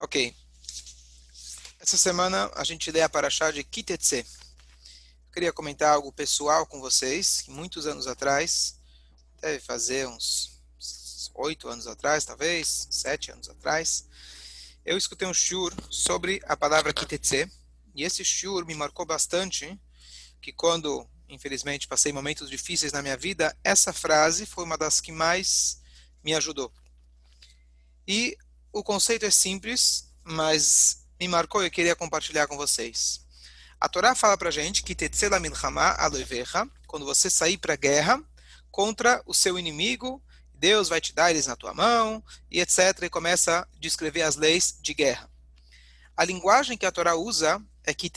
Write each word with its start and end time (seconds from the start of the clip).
Ok. 0.00 0.32
Essa 1.80 1.98
semana 1.98 2.48
a 2.54 2.62
gente 2.62 2.88
lê 2.92 3.02
a 3.02 3.08
Paraxá 3.08 3.50
de 3.50 3.64
Kitetse. 3.64 4.18
Eu 4.18 5.32
queria 5.32 5.52
comentar 5.52 5.92
algo 5.92 6.12
pessoal 6.12 6.64
com 6.66 6.80
vocês, 6.80 7.40
que 7.40 7.50
muitos 7.50 7.84
anos 7.84 8.06
atrás, 8.06 8.78
deve 9.40 9.58
fazer 9.58 10.06
uns 10.06 10.56
oito 11.34 11.68
anos 11.68 11.88
atrás, 11.88 12.24
talvez, 12.24 12.86
sete 12.92 13.32
anos 13.32 13.48
atrás, 13.48 14.06
eu 14.84 14.96
escutei 14.96 15.26
um 15.26 15.34
shur 15.34 15.74
sobre 15.90 16.40
a 16.46 16.56
palavra 16.56 16.92
Kitetse, 16.92 17.50
e 17.92 18.04
esse 18.04 18.24
shur 18.24 18.64
me 18.64 18.76
marcou 18.76 19.04
bastante, 19.04 19.76
que 20.40 20.52
quando, 20.52 21.08
infelizmente, 21.28 21.88
passei 21.88 22.12
momentos 22.12 22.48
difíceis 22.48 22.92
na 22.92 23.02
minha 23.02 23.16
vida, 23.16 23.56
essa 23.64 23.92
frase 23.92 24.46
foi 24.46 24.62
uma 24.62 24.78
das 24.78 25.00
que 25.00 25.10
mais 25.10 25.82
me 26.22 26.36
ajudou. 26.36 26.72
E 28.06 28.38
o 28.78 28.84
conceito 28.84 29.26
é 29.26 29.30
simples, 29.30 30.08
mas 30.22 31.04
me 31.18 31.26
marcou 31.26 31.62
e 31.62 31.66
eu 31.66 31.70
queria 31.70 31.96
compartilhar 31.96 32.46
com 32.46 32.56
vocês. 32.56 33.26
A 33.80 33.88
Torá 33.88 34.14
fala 34.14 34.38
pra 34.38 34.52
gente 34.52 34.84
que 34.84 34.94
quando 36.86 37.04
você 37.04 37.28
sair 37.28 37.58
para 37.58 37.72
a 37.72 37.76
guerra 37.76 38.22
contra 38.70 39.20
o 39.26 39.34
seu 39.34 39.58
inimigo, 39.58 40.22
Deus 40.54 40.88
vai 40.88 41.00
te 41.00 41.12
dar 41.12 41.30
eles 41.30 41.48
na 41.48 41.56
tua 41.56 41.74
mão, 41.74 42.22
e 42.48 42.60
etc. 42.60 43.02
E 43.02 43.10
começa 43.10 43.60
a 43.60 43.66
descrever 43.80 44.22
as 44.22 44.36
leis 44.36 44.78
de 44.80 44.94
guerra. 44.94 45.28
A 46.16 46.24
linguagem 46.24 46.78
que 46.78 46.86
a 46.86 46.92
Torá 46.92 47.16
usa 47.16 47.60
é 47.82 47.92
que 47.92 48.08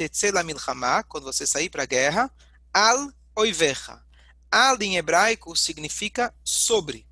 quando 1.07 1.23
você 1.23 1.47
sair 1.47 1.69
para 1.71 1.83
a 1.83 1.87
guerra, 1.87 2.31
al 2.71 3.11
oivecha. 3.35 3.99
Al 4.51 4.79
em 4.79 4.97
hebraico 4.97 5.55
significa 5.55 6.31
sobre. 6.43 7.07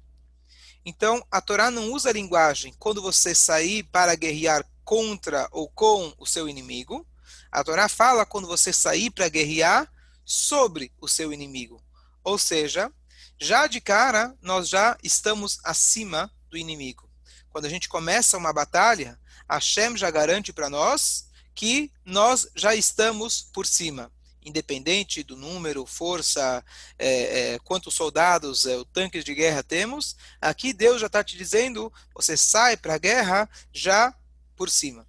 Então, 0.85 1.25
a 1.29 1.41
Torá 1.41 1.69
não 1.69 1.91
usa 1.91 2.09
a 2.09 2.13
linguagem 2.13 2.73
quando 2.79 3.01
você 3.01 3.35
sair 3.35 3.83
para 3.83 4.15
guerrear 4.15 4.65
contra 4.83 5.47
ou 5.51 5.69
com 5.69 6.13
o 6.17 6.25
seu 6.25 6.47
inimigo. 6.47 7.05
A 7.51 7.63
Torá 7.63 7.89
fala 7.89 8.25
quando 8.25 8.47
você 8.47 8.71
sair 8.71 9.09
para 9.09 9.29
guerrear 9.29 9.91
sobre 10.25 10.91
o 10.99 11.07
seu 11.07 11.33
inimigo. 11.33 11.83
Ou 12.23 12.37
seja, 12.37 12.91
já 13.39 13.67
de 13.67 13.81
cara, 13.81 14.35
nós 14.41 14.69
já 14.69 14.97
estamos 15.03 15.59
acima 15.63 16.31
do 16.49 16.57
inimigo. 16.57 17.09
Quando 17.49 17.65
a 17.65 17.69
gente 17.69 17.89
começa 17.89 18.37
uma 18.37 18.53
batalha, 18.53 19.19
Hashem 19.49 19.97
já 19.97 20.09
garante 20.11 20.53
para 20.53 20.69
nós 20.69 21.27
que 21.55 21.91
nós 22.05 22.47
já 22.55 22.75
estamos 22.75 23.41
por 23.41 23.65
cima 23.65 24.11
independente 24.49 25.23
do 25.23 25.37
número, 25.37 25.85
força, 25.85 26.63
é, 26.97 27.53
é, 27.53 27.59
quantos 27.59 27.93
soldados, 27.93 28.65
é, 28.65 28.83
tanques 28.91 29.23
de 29.23 29.33
guerra 29.33 29.63
temos, 29.63 30.15
aqui 30.41 30.73
Deus 30.73 30.99
já 30.99 31.07
está 31.07 31.23
te 31.23 31.37
dizendo, 31.37 31.91
você 32.13 32.35
sai 32.35 32.75
para 32.75 32.95
a 32.95 32.97
guerra 32.97 33.49
já 33.71 34.13
por 34.55 34.69
cima. 34.69 35.07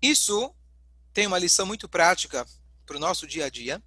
Isso 0.00 0.54
tem 1.12 1.26
uma 1.26 1.38
lição 1.38 1.66
muito 1.66 1.88
prática 1.88 2.46
para 2.86 2.96
o 2.96 3.00
nosso 3.00 3.26
dia 3.26 3.46
a 3.46 3.50
dia, 3.50 3.82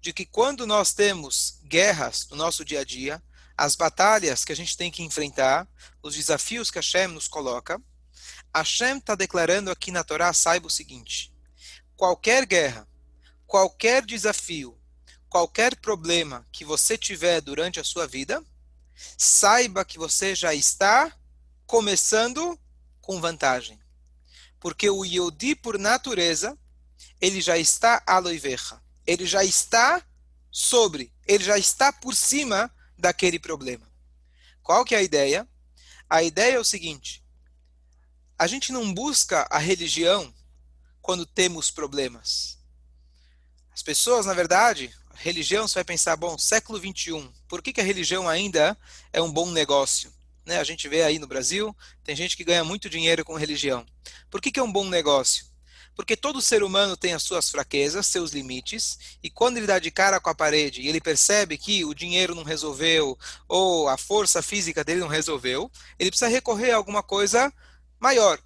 de 0.00 0.12
que 0.12 0.24
quando 0.24 0.66
nós 0.66 0.94
temos 0.94 1.60
guerras 1.64 2.26
no 2.30 2.36
nosso 2.36 2.64
dia 2.64 2.80
a 2.80 2.84
dia, 2.84 3.22
as 3.56 3.76
batalhas 3.76 4.44
que 4.44 4.52
a 4.52 4.56
gente 4.56 4.76
tem 4.76 4.90
que 4.90 5.02
enfrentar, 5.02 5.68
os 6.02 6.14
desafios 6.14 6.70
que 6.70 6.78
a 6.78 6.80
Hashem 6.80 7.08
nos 7.08 7.28
coloca, 7.28 7.80
Hashem 8.54 8.96
está 8.98 9.14
declarando 9.14 9.70
aqui 9.70 9.90
na 9.90 10.02
Torá, 10.02 10.32
saiba 10.32 10.66
o 10.66 10.70
seguinte, 10.70 11.32
qualquer 11.94 12.46
guerra, 12.46 12.88
qualquer 13.50 14.06
desafio, 14.06 14.80
qualquer 15.28 15.74
problema 15.74 16.46
que 16.52 16.64
você 16.64 16.96
tiver 16.96 17.40
durante 17.40 17.80
a 17.80 17.84
sua 17.84 18.06
vida, 18.06 18.40
saiba 19.18 19.84
que 19.84 19.98
você 19.98 20.36
já 20.36 20.54
está 20.54 21.12
começando 21.66 22.56
com 23.00 23.20
vantagem. 23.20 23.76
Porque 24.60 24.88
o 24.88 25.04
Yodi, 25.04 25.56
por 25.56 25.80
natureza, 25.80 26.56
ele 27.20 27.40
já 27.40 27.58
está 27.58 28.00
aloiveja. 28.06 28.80
Ele 29.04 29.26
já 29.26 29.42
está 29.42 30.00
sobre, 30.48 31.12
ele 31.26 31.42
já 31.42 31.58
está 31.58 31.92
por 31.92 32.14
cima 32.14 32.72
daquele 32.96 33.40
problema. 33.40 33.90
Qual 34.62 34.84
que 34.84 34.94
é 34.94 34.98
a 34.98 35.02
ideia? 35.02 35.48
A 36.08 36.22
ideia 36.22 36.54
é 36.54 36.60
o 36.60 36.64
seguinte: 36.64 37.24
a 38.38 38.46
gente 38.46 38.70
não 38.70 38.94
busca 38.94 39.44
a 39.50 39.58
religião 39.58 40.32
quando 41.02 41.26
temos 41.26 41.68
problemas. 41.68 42.59
As 43.80 43.82
pessoas, 43.82 44.26
na 44.26 44.34
verdade, 44.34 44.94
religião, 45.14 45.66
você 45.66 45.76
vai 45.76 45.84
pensar, 45.84 46.14
bom, 46.14 46.36
século 46.36 46.78
21, 46.78 47.32
por 47.48 47.62
que, 47.62 47.72
que 47.72 47.80
a 47.80 47.84
religião 47.84 48.28
ainda 48.28 48.76
é 49.10 49.22
um 49.22 49.32
bom 49.32 49.50
negócio? 49.50 50.12
Né? 50.44 50.58
A 50.58 50.64
gente 50.64 50.86
vê 50.86 51.02
aí 51.02 51.18
no 51.18 51.26
Brasil, 51.26 51.74
tem 52.04 52.14
gente 52.14 52.36
que 52.36 52.44
ganha 52.44 52.62
muito 52.62 52.90
dinheiro 52.90 53.24
com 53.24 53.38
religião. 53.38 53.86
Por 54.30 54.38
que, 54.38 54.52
que 54.52 54.60
é 54.60 54.62
um 54.62 54.70
bom 54.70 54.86
negócio? 54.86 55.46
Porque 55.96 56.14
todo 56.14 56.42
ser 56.42 56.62
humano 56.62 56.94
tem 56.94 57.14
as 57.14 57.22
suas 57.22 57.48
fraquezas, 57.48 58.06
seus 58.06 58.32
limites, 58.32 58.98
e 59.22 59.30
quando 59.30 59.56
ele 59.56 59.66
dá 59.66 59.78
de 59.78 59.90
cara 59.90 60.20
com 60.20 60.28
a 60.28 60.34
parede 60.34 60.82
e 60.82 60.88
ele 60.88 61.00
percebe 61.00 61.56
que 61.56 61.82
o 61.82 61.94
dinheiro 61.94 62.34
não 62.34 62.42
resolveu, 62.42 63.18
ou 63.48 63.88
a 63.88 63.96
força 63.96 64.42
física 64.42 64.84
dele 64.84 65.00
não 65.00 65.08
resolveu, 65.08 65.72
ele 65.98 66.10
precisa 66.10 66.30
recorrer 66.30 66.72
a 66.72 66.76
alguma 66.76 67.02
coisa 67.02 67.50
maior. 67.98 68.38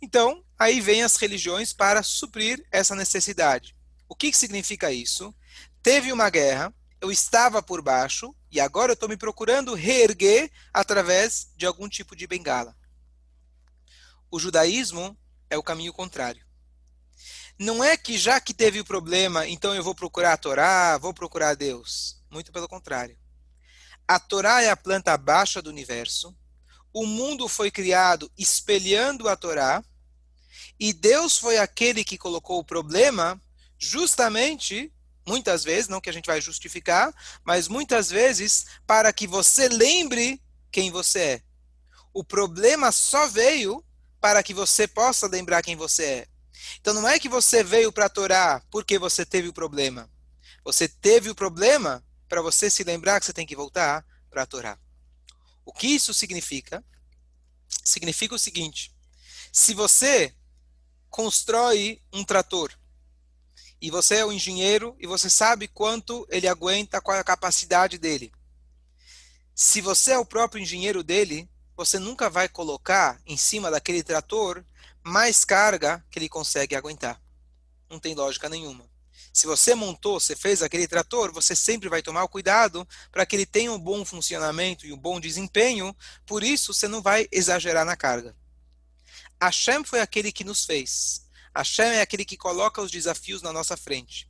Então, 0.00 0.42
aí 0.58 0.80
vem 0.80 1.02
as 1.02 1.16
religiões 1.16 1.74
para 1.74 2.02
suprir 2.02 2.64
essa 2.72 2.94
necessidade. 2.94 3.74
O 4.08 4.14
que, 4.14 4.30
que 4.30 4.36
significa 4.36 4.92
isso? 4.92 5.34
Teve 5.82 6.12
uma 6.12 6.30
guerra, 6.30 6.72
eu 7.00 7.10
estava 7.10 7.62
por 7.62 7.82
baixo 7.82 8.34
e 8.50 8.60
agora 8.60 8.92
eu 8.92 8.94
estou 8.94 9.08
me 9.08 9.16
procurando 9.16 9.74
reerguer 9.74 10.50
através 10.72 11.50
de 11.56 11.66
algum 11.66 11.88
tipo 11.88 12.14
de 12.16 12.26
bengala. 12.26 12.76
O 14.30 14.38
judaísmo 14.38 15.16
é 15.50 15.56
o 15.56 15.62
caminho 15.62 15.92
contrário. 15.92 16.44
Não 17.58 17.84
é 17.84 17.96
que 17.96 18.18
já 18.18 18.40
que 18.40 18.52
teve 18.52 18.80
o 18.80 18.84
problema, 18.84 19.46
então 19.46 19.74
eu 19.74 19.82
vou 19.82 19.94
procurar 19.94 20.32
a 20.32 20.36
Torá, 20.36 20.98
vou 20.98 21.14
procurar 21.14 21.54
Deus. 21.54 22.20
Muito 22.30 22.50
pelo 22.50 22.68
contrário. 22.68 23.16
A 24.08 24.18
Torá 24.18 24.60
é 24.60 24.70
a 24.70 24.76
planta 24.76 25.16
baixa 25.16 25.62
do 25.62 25.70
universo. 25.70 26.36
O 26.92 27.06
mundo 27.06 27.48
foi 27.48 27.70
criado 27.70 28.30
espelhando 28.36 29.28
a 29.28 29.36
Torá. 29.36 29.84
E 30.78 30.92
Deus 30.92 31.38
foi 31.38 31.58
aquele 31.58 32.04
que 32.04 32.18
colocou 32.18 32.58
o 32.58 32.64
problema 32.64 33.40
justamente, 33.78 34.92
muitas 35.26 35.64
vezes, 35.64 35.88
não 35.88 36.00
que 36.00 36.10
a 36.10 36.12
gente 36.12 36.26
vai 36.26 36.40
justificar, 36.40 37.14
mas 37.44 37.68
muitas 37.68 38.10
vezes 38.10 38.66
para 38.86 39.12
que 39.12 39.26
você 39.26 39.68
lembre 39.68 40.42
quem 40.70 40.90
você 40.90 41.18
é. 41.20 41.42
O 42.12 42.22
problema 42.24 42.92
só 42.92 43.26
veio 43.26 43.84
para 44.20 44.42
que 44.42 44.54
você 44.54 44.86
possa 44.86 45.26
lembrar 45.26 45.62
quem 45.62 45.76
você 45.76 46.04
é. 46.04 46.28
Então 46.80 46.94
não 46.94 47.08
é 47.08 47.18
que 47.18 47.28
você 47.28 47.62
veio 47.62 47.92
para 47.92 48.08
Torá 48.08 48.62
porque 48.70 48.98
você 48.98 49.24
teve 49.24 49.48
o 49.48 49.52
problema. 49.52 50.10
Você 50.64 50.88
teve 50.88 51.28
o 51.28 51.34
problema 51.34 52.04
para 52.28 52.40
você 52.40 52.70
se 52.70 52.82
lembrar 52.84 53.20
que 53.20 53.26
você 53.26 53.32
tem 53.32 53.46
que 53.46 53.56
voltar 53.56 54.04
para 54.30 54.46
Torá. 54.46 54.78
O 55.64 55.72
que 55.72 55.88
isso 55.88 56.14
significa? 56.14 56.84
Significa 57.84 58.34
o 58.34 58.38
seguinte: 58.38 58.94
se 59.52 59.74
você 59.74 60.34
constrói 61.10 62.00
um 62.12 62.24
trator 62.24 62.72
e 63.84 63.90
você 63.90 64.14
é 64.14 64.24
o 64.24 64.32
engenheiro 64.32 64.96
e 64.98 65.06
você 65.06 65.28
sabe 65.28 65.68
quanto 65.68 66.26
ele 66.30 66.48
aguenta, 66.48 67.02
qual 67.02 67.18
é 67.18 67.20
a 67.20 67.24
capacidade 67.24 67.98
dele. 67.98 68.32
Se 69.54 69.82
você 69.82 70.12
é 70.12 70.18
o 70.18 70.24
próprio 70.24 70.62
engenheiro 70.62 71.02
dele, 71.02 71.50
você 71.76 71.98
nunca 71.98 72.30
vai 72.30 72.48
colocar 72.48 73.20
em 73.26 73.36
cima 73.36 73.70
daquele 73.70 74.02
trator 74.02 74.64
mais 75.02 75.44
carga 75.44 76.02
que 76.10 76.18
ele 76.18 76.30
consegue 76.30 76.74
aguentar. 76.74 77.20
Não 77.90 78.00
tem 78.00 78.14
lógica 78.14 78.48
nenhuma. 78.48 78.88
Se 79.34 79.46
você 79.46 79.74
montou, 79.74 80.18
você 80.18 80.34
fez 80.34 80.62
aquele 80.62 80.88
trator, 80.88 81.30
você 81.30 81.54
sempre 81.54 81.90
vai 81.90 82.00
tomar 82.00 82.24
o 82.24 82.28
cuidado 82.28 82.88
para 83.12 83.26
que 83.26 83.36
ele 83.36 83.44
tenha 83.44 83.70
um 83.70 83.78
bom 83.78 84.02
funcionamento 84.02 84.86
e 84.86 84.94
um 84.94 84.98
bom 84.98 85.20
desempenho, 85.20 85.94
por 86.24 86.42
isso 86.42 86.72
você 86.72 86.88
não 86.88 87.02
vai 87.02 87.28
exagerar 87.30 87.84
na 87.84 87.96
carga. 87.96 88.34
Hashem 89.38 89.84
foi 89.84 90.00
aquele 90.00 90.32
que 90.32 90.42
nos 90.42 90.64
fez. 90.64 91.23
Hashem 91.56 91.86
é 91.86 92.00
aquele 92.00 92.24
que 92.24 92.36
coloca 92.36 92.82
os 92.82 92.90
desafios 92.90 93.42
na 93.42 93.52
nossa 93.52 93.76
frente. 93.76 94.28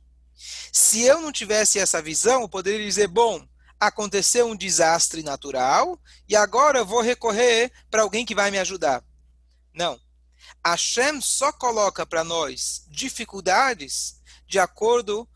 Se 0.71 1.01
eu 1.01 1.21
não 1.21 1.31
tivesse 1.31 1.79
essa 1.79 2.01
visão, 2.01 2.41
eu 2.41 2.49
poderia 2.49 2.85
dizer: 2.85 3.07
bom, 3.07 3.47
aconteceu 3.79 4.47
um 4.47 4.55
desastre 4.55 5.23
natural 5.23 5.99
e 6.27 6.35
agora 6.35 6.79
eu 6.79 6.85
vou 6.85 7.01
recorrer 7.01 7.71
para 7.89 8.01
alguém 8.01 8.25
que 8.25 8.35
vai 8.35 8.51
me 8.51 8.59
ajudar. 8.59 9.03
Não. 9.73 9.99
Hashem 10.65 11.21
só 11.21 11.51
coloca 11.51 12.05
para 12.05 12.23
nós 12.23 12.85
dificuldades 12.87 14.21
de 14.47 14.59
acordo 14.59 15.27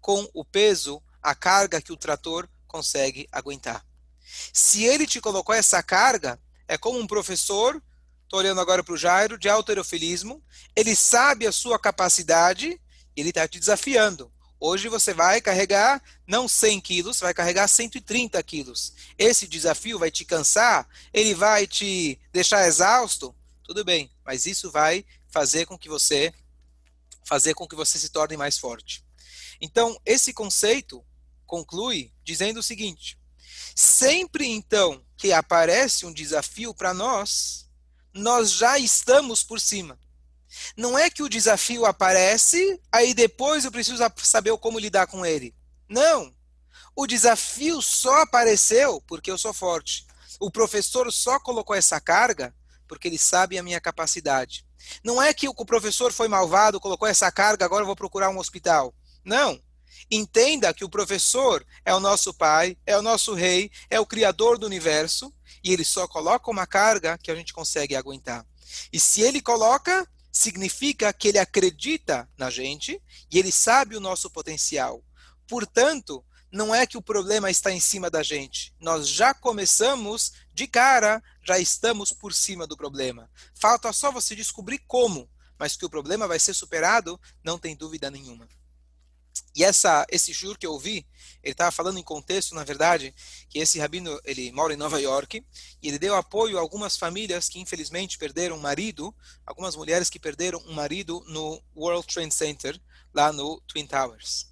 com 0.00 0.28
o 0.34 0.44
peso, 0.44 1.02
a 1.22 1.34
carga 1.34 1.80
que 1.80 1.92
o 1.92 1.96
trator 1.96 2.48
consegue 2.66 3.26
aguentar. 3.32 3.84
Se 4.52 4.84
ele 4.84 5.06
te 5.06 5.20
colocou 5.20 5.54
essa 5.54 5.82
carga, 5.82 6.40
é 6.66 6.76
como 6.76 6.98
um 6.98 7.06
professor 7.06 7.82
estou 8.24 8.40
olhando 8.40 8.60
agora 8.60 8.82
para 8.82 8.94
o 8.94 8.96
Jairo, 8.96 9.38
de 9.38 9.48
autorofilismo, 9.48 10.42
ele 10.74 10.96
sabe 10.96 11.46
a 11.46 11.52
sua 11.52 11.78
capacidade, 11.78 12.80
ele 13.16 13.28
está 13.28 13.46
te 13.46 13.60
desafiando. 13.60 14.32
Hoje 14.58 14.88
você 14.88 15.12
vai 15.12 15.40
carregar 15.40 16.02
não 16.26 16.48
100 16.48 16.80
quilos, 16.80 17.20
vai 17.20 17.34
carregar 17.34 17.68
130 17.68 18.42
quilos. 18.42 18.94
Esse 19.18 19.46
desafio 19.46 19.98
vai 19.98 20.10
te 20.10 20.24
cansar, 20.24 20.88
ele 21.12 21.34
vai 21.34 21.66
te 21.66 22.18
deixar 22.32 22.66
exausto. 22.66 23.34
tudo 23.62 23.84
bem, 23.84 24.10
mas 24.24 24.46
isso 24.46 24.70
vai 24.70 25.04
fazer 25.28 25.66
com 25.66 25.78
que 25.78 25.88
você 25.88 26.32
fazer 27.24 27.54
com 27.54 27.66
que 27.66 27.74
você 27.74 27.98
se 27.98 28.10
torne 28.10 28.36
mais 28.36 28.58
forte. 28.58 29.04
Então, 29.60 29.98
esse 30.04 30.32
conceito 30.32 31.04
conclui 31.46 32.12
dizendo 32.22 32.60
o 32.60 32.62
seguinte: 32.62 33.18
sempre 33.74 34.46
então 34.46 35.04
que 35.16 35.32
aparece 35.32 36.06
um 36.06 36.12
desafio 36.12 36.74
para 36.74 36.94
nós, 36.94 37.68
nós 38.14 38.52
já 38.52 38.78
estamos 38.78 39.42
por 39.42 39.60
cima. 39.60 39.98
Não 40.76 40.96
é 40.96 41.10
que 41.10 41.22
o 41.22 41.28
desafio 41.28 41.84
aparece, 41.84 42.80
aí 42.92 43.12
depois 43.12 43.64
eu 43.64 43.72
preciso 43.72 44.02
saber 44.18 44.56
como 44.58 44.78
lidar 44.78 45.06
com 45.06 45.26
ele. 45.26 45.54
Não. 45.88 46.32
O 46.94 47.06
desafio 47.06 47.82
só 47.82 48.22
apareceu 48.22 49.02
porque 49.06 49.30
eu 49.30 49.36
sou 49.36 49.52
forte. 49.52 50.06
O 50.38 50.50
professor 50.50 51.12
só 51.12 51.40
colocou 51.40 51.74
essa 51.74 52.00
carga 52.00 52.54
porque 52.86 53.08
ele 53.08 53.18
sabe 53.18 53.58
a 53.58 53.62
minha 53.62 53.80
capacidade. 53.80 54.64
Não 55.02 55.20
é 55.20 55.32
que 55.34 55.48
o 55.48 55.54
professor 55.54 56.12
foi 56.12 56.28
malvado, 56.28 56.80
colocou 56.80 57.08
essa 57.08 57.30
carga, 57.32 57.64
agora 57.64 57.82
eu 57.82 57.86
vou 57.86 57.96
procurar 57.96 58.30
um 58.30 58.38
hospital. 58.38 58.94
Não. 59.24 59.60
Entenda 60.10 60.74
que 60.74 60.84
o 60.84 60.88
professor 60.88 61.64
é 61.84 61.94
o 61.94 62.00
nosso 62.00 62.32
pai, 62.34 62.76
é 62.86 62.96
o 62.96 63.02
nosso 63.02 63.34
rei, 63.34 63.70
é 63.88 63.98
o 63.98 64.06
criador 64.06 64.58
do 64.58 64.66
universo, 64.66 65.32
e 65.62 65.72
ele 65.72 65.84
só 65.84 66.06
coloca 66.06 66.50
uma 66.50 66.66
carga 66.66 67.18
que 67.18 67.30
a 67.30 67.34
gente 67.34 67.52
consegue 67.52 67.96
aguentar. 67.96 68.46
E 68.92 69.00
se 69.00 69.22
ele 69.22 69.40
coloca, 69.40 70.06
significa 70.32 71.12
que 71.12 71.28
ele 71.28 71.38
acredita 71.38 72.28
na 72.36 72.50
gente 72.50 73.00
e 73.30 73.38
ele 73.38 73.52
sabe 73.52 73.96
o 73.96 74.00
nosso 74.00 74.28
potencial. 74.28 75.02
Portanto, 75.46 76.24
não 76.50 76.74
é 76.74 76.86
que 76.86 76.96
o 76.96 77.02
problema 77.02 77.50
está 77.50 77.72
em 77.72 77.80
cima 77.80 78.10
da 78.10 78.22
gente. 78.22 78.74
Nós 78.80 79.08
já 79.08 79.34
começamos 79.34 80.32
de 80.52 80.66
cara, 80.66 81.22
já 81.42 81.58
estamos 81.58 82.12
por 82.12 82.32
cima 82.32 82.66
do 82.66 82.76
problema. 82.76 83.30
Falta 83.54 83.92
só 83.92 84.10
você 84.12 84.36
descobrir 84.36 84.78
como, 84.86 85.28
mas 85.58 85.76
que 85.76 85.84
o 85.84 85.90
problema 85.90 86.28
vai 86.28 86.38
ser 86.38 86.54
superado, 86.54 87.20
não 87.42 87.58
tem 87.58 87.76
dúvida 87.76 88.10
nenhuma. 88.10 88.48
E 89.54 89.62
essa, 89.62 90.04
esse 90.10 90.32
juro 90.32 90.58
que 90.58 90.66
eu 90.66 90.72
ouvi, 90.72 91.06
ele 91.42 91.52
estava 91.52 91.70
falando 91.70 91.98
em 91.98 92.02
contexto, 92.02 92.54
na 92.54 92.64
verdade, 92.64 93.14
que 93.48 93.58
esse 93.60 93.78
rabino 93.78 94.20
ele 94.24 94.50
mora 94.50 94.74
em 94.74 94.76
Nova 94.76 95.00
York 95.00 95.44
e 95.80 95.88
ele 95.88 95.98
deu 95.98 96.16
apoio 96.16 96.58
a 96.58 96.60
algumas 96.60 96.96
famílias 96.96 97.48
que 97.48 97.60
infelizmente 97.60 98.18
perderam 98.18 98.56
um 98.56 98.60
marido, 98.60 99.14
algumas 99.46 99.76
mulheres 99.76 100.10
que 100.10 100.18
perderam 100.18 100.58
um 100.66 100.72
marido 100.72 101.24
no 101.28 101.62
World 101.76 102.06
Trade 102.06 102.34
Center 102.34 102.80
lá 103.12 103.32
no 103.32 103.60
Twin 103.60 103.86
Towers. 103.86 104.48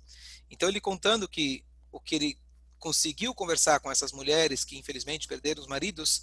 Então 0.49 0.69
ele 0.69 0.81
contando 0.81 1.29
que 1.29 1.65
o 1.91 1.99
que 1.99 2.15
ele 2.15 2.39
conseguiu 2.79 3.35
conversar 3.35 3.81
com 3.81 3.91
essas 3.91 4.13
mulheres 4.13 4.65
que 4.65 4.79
infelizmente 4.79 5.27
perderam 5.27 5.63
os 5.63 5.69
maridos, 5.69 6.23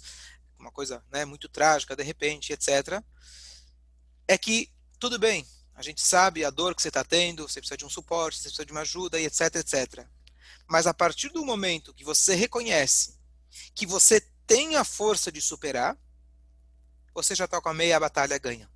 uma 0.58 0.70
coisa 0.70 1.04
né, 1.10 1.24
muito 1.24 1.48
trágica 1.48 1.96
de 1.96 2.02
repente, 2.02 2.52
etc. 2.52 3.02
É 4.26 4.38
que 4.38 4.70
tudo 4.98 5.18
bem, 5.18 5.46
a 5.80 5.82
gente 5.82 6.02
sabe 6.02 6.44
a 6.44 6.50
dor 6.50 6.74
que 6.74 6.82
você 6.82 6.88
está 6.88 7.02
tendo, 7.02 7.48
você 7.48 7.58
precisa 7.58 7.78
de 7.78 7.86
um 7.86 7.88
suporte, 7.88 8.36
você 8.36 8.48
precisa 8.48 8.66
de 8.66 8.72
uma 8.72 8.82
ajuda, 8.82 9.18
e 9.18 9.24
etc, 9.24 9.56
etc. 9.56 10.06
Mas 10.68 10.86
a 10.86 10.92
partir 10.92 11.30
do 11.30 11.42
momento 11.42 11.94
que 11.94 12.04
você 12.04 12.34
reconhece 12.34 13.18
que 13.74 13.86
você 13.86 14.20
tem 14.46 14.76
a 14.76 14.84
força 14.84 15.32
de 15.32 15.40
superar, 15.40 15.96
você 17.14 17.34
já 17.34 17.46
está 17.46 17.62
com 17.62 17.70
a 17.70 17.74
meia 17.74 17.98
batalha 17.98 18.36
ganha. 18.36 18.70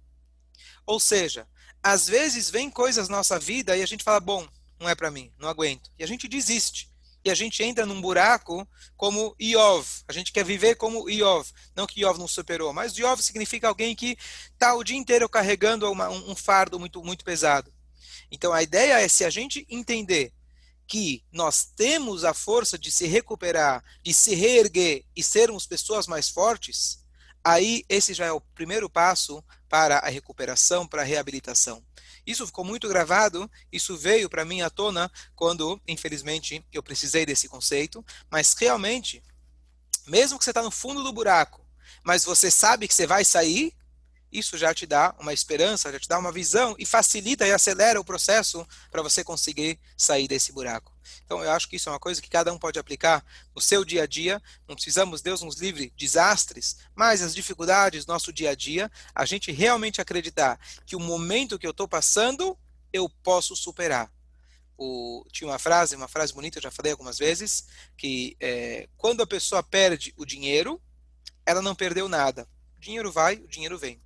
Ou 0.87 0.99
seja, 0.99 1.47
às 1.83 2.06
vezes 2.06 2.49
vem 2.49 2.71
coisas 2.71 3.06
na 3.06 3.19
nossa 3.19 3.39
vida 3.39 3.77
e 3.77 3.83
a 3.83 3.87
gente 3.87 4.03
fala, 4.03 4.19
bom, 4.19 4.49
não 4.81 4.89
é 4.89 4.95
para 4.95 5.11
mim, 5.11 5.31
não 5.39 5.51
aguento. 5.51 5.93
E 5.99 6.05
a 6.05 6.06
gente 6.09 6.27
desiste 6.27 6.91
e 7.25 7.31
a 7.31 7.35
gente 7.35 7.62
entra 7.62 7.87
num 7.87 8.00
buraco 8.00 8.69
como 8.97 9.35
Iov. 9.41 9.87
A 10.06 10.12
gente 10.12 10.32
quer 10.32 10.44
viver 10.44 10.75
como 10.75 11.09
Iov. 11.09 11.49
Não 11.75 11.87
que 11.87 12.00
Iov 12.00 12.19
não 12.19 12.29
superou, 12.29 12.73
mas 12.73 12.97
Iov 12.99 13.23
significa 13.23 13.67
alguém 13.67 13.97
que 13.97 14.17
está 14.53 14.75
o 14.75 14.85
dia 14.85 14.97
inteiro 14.97 15.29
carregando 15.29 15.91
uma, 15.91 16.11
um, 16.11 16.32
um 16.32 16.37
fardo 16.37 16.79
muito, 16.79 17.03
muito 17.03 17.25
pesado. 17.25 17.73
Então 18.31 18.53
a 18.53 18.62
ideia 18.62 19.00
é 19.00 19.09
se 19.09 19.25
a 19.25 19.31
gente 19.31 19.67
entender 19.71 20.32
que 20.87 21.25
nós 21.32 21.65
temos 21.65 22.25
a 22.25 22.35
força 22.35 22.79
de 22.79 22.91
se 22.93 23.06
recuperar, 23.06 23.82
de 24.03 24.12
se 24.12 24.35
reerguer 24.35 25.05
e 25.17 25.23
sermos 25.23 25.67
pessoas 25.67 26.06
mais 26.06 26.29
fortes, 26.29 27.03
aí 27.43 27.85
esse 27.88 28.12
já 28.12 28.27
é 28.27 28.32
o 28.32 28.41
primeiro 28.41 28.91
passo 28.91 29.43
para 29.69 29.99
a 29.99 30.09
recuperação, 30.09 30.87
para 30.87 31.00
a 31.00 31.05
reabilitação. 31.05 31.82
Isso 32.26 32.47
ficou 32.47 32.65
muito 32.65 32.88
gravado, 32.88 33.50
isso 33.73 33.97
veio 33.97 34.29
para 34.31 34.44
mim 34.44 34.62
à 34.62 34.71
tona 34.71 35.11
quando, 35.35 35.81
infelizmente, 35.87 36.65
eu 36.73 36.82
precisei 36.82 37.26
desse 37.26 37.49
conceito, 37.49 38.05
mas 38.31 38.55
realmente, 38.55 39.23
mesmo 40.06 40.38
que 40.38 40.44
você 40.44 40.50
está 40.50 40.62
no 40.62 40.71
fundo 40.71 41.03
do 41.03 41.12
buraco, 41.12 41.65
mas 42.03 42.25
você 42.25 42.50
sabe 42.50 42.88
que 42.88 42.94
você 42.94 43.06
vai 43.06 43.25
sair, 43.25 43.75
isso 44.34 44.58
já 44.58 44.75
te 44.75 44.84
dá 44.84 45.14
uma 45.20 45.32
esperança, 45.32 45.92
já 45.92 46.00
te 46.00 46.08
dá 46.08 46.19
uma 46.19 46.32
visão 46.32 46.75
e 46.78 46.84
facilita 46.84 47.46
e 47.46 47.52
acelera 47.52 48.00
o 48.00 48.04
processo 48.04 48.66
para 48.90 49.00
você 49.00 49.22
conseguir 49.22 49.78
sair 49.96 50.26
desse 50.26 50.50
buraco. 50.50 50.92
Então, 51.25 51.42
eu 51.42 51.50
acho 51.52 51.69
que 51.69 51.76
isso 51.76 51.88
é 51.88 51.92
uma 51.92 52.00
coisa 52.00 52.20
que 52.20 52.28
cada 52.28 52.52
um 52.52 52.58
pode 52.58 52.78
aplicar 52.78 53.25
no 53.54 53.60
seu 53.60 53.84
dia 53.84 54.02
a 54.02 54.06
dia. 54.06 54.42
Não 54.66 54.75
precisamos, 54.75 55.22
Deus 55.22 55.40
nos 55.42 55.56
livre, 55.56 55.92
desastres, 55.96 56.78
mas 56.94 57.22
as 57.22 57.34
dificuldades 57.34 58.04
do 58.04 58.12
nosso 58.12 58.32
dia 58.32 58.50
a 58.50 58.54
dia, 58.54 58.90
a 59.14 59.25
gente 59.25 59.52
realmente 59.52 60.00
acreditar 60.00 60.58
que 60.84 60.96
o 60.96 61.00
momento 61.00 61.58
que 61.58 61.66
eu 61.66 61.70
estou 61.70 61.86
passando, 61.86 62.58
eu 62.92 63.08
posso 63.08 63.54
superar. 63.54 64.12
O, 64.76 65.25
tinha 65.31 65.48
uma 65.48 65.58
frase, 65.58 65.94
uma 65.94 66.08
frase 66.08 66.32
bonita, 66.32 66.58
eu 66.58 66.62
já 66.62 66.70
falei 66.70 66.92
algumas 66.92 67.19
vezes, 67.19 67.66
que 67.96 68.36
é, 68.40 68.88
quando 68.96 69.22
a 69.22 69.26
pessoa 69.26 69.62
perde 69.62 70.12
o 70.16 70.25
dinheiro, 70.25 70.82
ela 71.46 71.62
não 71.62 71.75
perdeu 71.75 72.08
nada. 72.08 72.48
O 72.76 72.81
dinheiro 72.81 73.12
vai, 73.12 73.36
o 73.36 73.48
dinheiro 73.48 73.78
vem. 73.78 74.04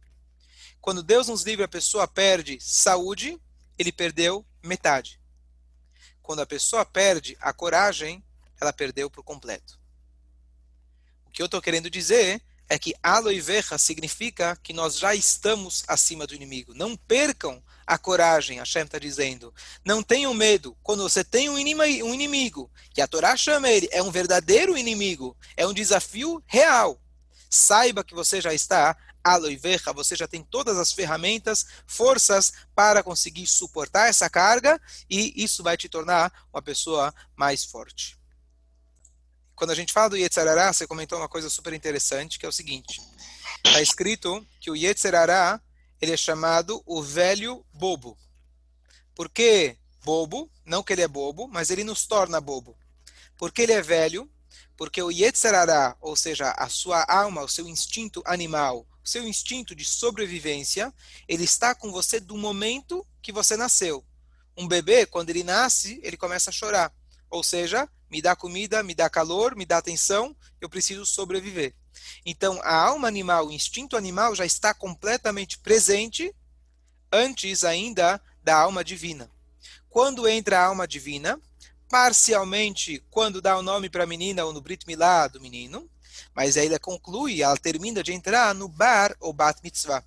Quando 0.81 1.03
Deus 1.03 1.29
nos 1.29 1.43
livre, 1.43 1.65
a 1.65 1.69
pessoa 1.69 2.07
perde 2.07 2.59
saúde, 2.61 3.41
ele 3.79 3.93
perdeu 3.93 4.45
metade. 4.63 5.21
Quando 6.23 6.41
a 6.41 6.47
pessoa 6.47 6.85
perde 6.85 7.37
a 7.41 7.53
coragem, 7.53 8.23
ela 8.61 8.73
perdeu 8.73 9.11
por 9.11 9.23
completo. 9.23 9.79
O 11.27 11.31
que 11.31 11.41
eu 11.41 11.47
estou 11.47 11.63
querendo 11.63 11.91
dizer 11.91 12.43
é 12.69 12.79
que 12.79 12.95
aloiveja 13.03 13.79
significa 13.79 14.57
que 14.63 14.73
nós 14.73 14.99
já 14.99 15.15
estamos 15.15 15.85
acima 15.89 16.27
do 16.27 16.35
inimigo. 16.35 16.75
Não 16.75 16.97
percam 16.97 17.63
a 17.87 17.97
coragem, 17.97 18.59
Hashem 18.59 18.83
está 18.83 18.99
dizendo. 18.99 19.55
Não 19.83 20.03
tenham 20.03 20.35
medo. 20.35 20.77
Quando 20.83 21.03
você 21.03 21.25
tem 21.25 21.49
um 21.49 21.59
inimigo, 21.59 22.07
um 22.07 22.15
inimigo, 22.15 22.71
que 22.93 23.01
a 23.01 23.07
Torá 23.07 23.37
chama 23.37 23.71
ele, 23.71 23.89
é 23.91 24.03
um 24.03 24.11
verdadeiro 24.11 24.77
inimigo, 24.77 25.35
é 25.57 25.67
um 25.67 25.73
desafio 25.73 26.43
real. 26.47 27.01
Saiba 27.49 28.05
que 28.05 28.15
você 28.15 28.43
já 28.43 28.53
está 28.53 28.95
aloiveja, 29.35 29.93
você 29.93 30.17
já 30.17 30.27
tem 30.27 30.43
todas 30.43 30.79
as 30.79 30.93
ferramentas, 30.93 31.67
forças 31.87 32.53
para 32.75 33.03
conseguir 33.03 33.47
suportar 33.47 34.09
essa 34.09 34.29
carga 34.29 34.81
e 35.09 35.33
isso 35.43 35.63
vai 35.63 35.77
te 35.77 35.89
tornar 35.89 36.33
uma 36.53 36.63
pessoa 36.63 37.15
mais 37.37 37.65
forte. 37.65 38.19
Quando 39.55 39.71
a 39.71 39.75
gente 39.75 39.93
fala 39.93 40.11
do 40.11 40.17
Yetzirará, 40.17 40.73
você 40.73 40.87
comentou 40.87 41.19
uma 41.19 41.29
coisa 41.29 41.51
super 41.51 41.73
interessante, 41.73 42.39
que 42.39 42.47
é 42.47 42.49
o 42.49 42.53
seguinte. 42.53 43.01
Está 43.65 43.83
escrito 43.83 44.47
que 44.61 44.71
o 44.71 44.77
Yetzirará, 44.77 45.61
ele 46.01 46.13
é 46.13 46.17
chamado 46.17 46.81
o 46.87 47.03
velho 47.03 47.67
bobo. 47.73 48.17
Por 49.17 49.29
que 49.29 49.77
bobo? 50.05 50.49
Não 50.65 50.81
que 50.81 50.93
ele 50.93 51.03
é 51.03 51.09
bobo, 51.09 51.49
mas 51.49 51.71
ele 51.71 51.83
nos 51.83 52.07
torna 52.07 52.41
bobo. 52.41 52.79
Porque 53.37 53.63
ele 53.63 53.73
é 53.73 53.83
velho, 53.83 54.31
porque 54.77 55.03
o 55.03 55.11
Yetzirará, 55.11 55.97
ou 56.01 56.15
seja, 56.15 56.53
a 56.53 56.69
sua 56.69 57.05
alma, 57.09 57.43
o 57.43 57.49
seu 57.49 57.67
instinto 57.67 58.23
animal, 58.25 58.87
seu 59.05 59.27
instinto 59.27 59.75
de 59.75 59.85
sobrevivência, 59.85 60.93
ele 61.27 61.45
está 61.45 61.75
com 61.75 61.91
você 61.91 62.21
do 62.21 62.37
momento 62.37 63.07
que 63.23 63.33
você 63.33 63.57
nasceu. 63.57 64.05
Um 64.57 64.67
bebê, 64.67 65.07
quando 65.07 65.31
ele 65.31 65.45
nasce, 65.45 66.01
ele 66.03 66.17
começa 66.17 66.51
a 66.51 66.53
chorar. 66.53 66.93
Ou 67.31 67.43
seja, 67.43 67.89
me 68.11 68.23
dá 68.23 68.35
comida, 68.35 68.83
me 68.83 68.95
dá 68.95 69.09
calor, 69.09 69.55
me 69.55 69.65
dá 69.65 69.79
atenção, 69.79 70.37
eu 70.61 70.69
preciso 70.69 71.05
sobreviver. 71.05 71.75
Então, 72.25 72.61
a 72.63 72.75
alma 72.75 73.09
animal, 73.09 73.49
o 73.49 73.53
instinto 73.53 73.97
animal 73.97 74.35
já 74.35 74.47
está 74.47 74.73
completamente 74.73 75.59
presente 75.59 76.35
antes 77.13 77.65
ainda 77.65 78.21
da 78.43 78.57
alma 78.57 78.85
divina. 78.85 79.31
Quando 79.89 80.29
entra 80.29 80.59
a 80.59 80.67
alma 80.67 80.87
divina, 80.87 81.41
parcialmente 81.89 83.03
quando 83.11 83.41
dá 83.41 83.59
o 83.59 83.63
nome 83.63 83.89
para 83.89 84.05
a 84.05 84.07
menina 84.07 84.45
ou 84.45 84.53
no 84.53 84.61
Brit 84.61 84.87
Milá 84.87 85.27
do 85.27 85.41
menino, 85.41 85.89
mas 86.39 86.57
aí 86.57 86.69
ela 86.69 86.79
conclui, 86.79 87.43
ela 87.43 87.57
termina 87.57 88.01
de 88.01 88.13
entrar 88.13 88.55
no 88.55 88.69
bar 88.69 89.13
ou 89.19 89.33
bat 89.33 89.61
mitzvah. 89.61 90.05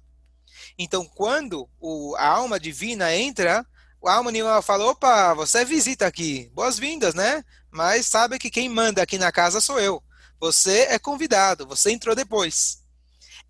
Então, 0.79 1.05
quando 1.05 1.69
o, 1.77 2.15
a 2.15 2.25
alma 2.25 2.57
divina 2.57 3.13
entra, 3.13 3.67
a 4.05 4.13
alma 4.13 4.29
animal 4.29 4.61
fala: 4.61 4.85
opa, 4.85 5.33
você 5.33 5.57
é 5.57 5.65
visita 5.65 6.07
aqui, 6.07 6.49
boas-vindas, 6.53 7.13
né? 7.13 7.43
Mas 7.69 8.05
sabe 8.05 8.39
que 8.39 8.49
quem 8.49 8.69
manda 8.69 9.01
aqui 9.01 9.17
na 9.17 9.29
casa 9.29 9.59
sou 9.59 9.77
eu. 9.77 10.01
Você 10.39 10.83
é 10.83 10.97
convidado, 10.97 11.67
você 11.67 11.91
entrou 11.91 12.15
depois. 12.15 12.81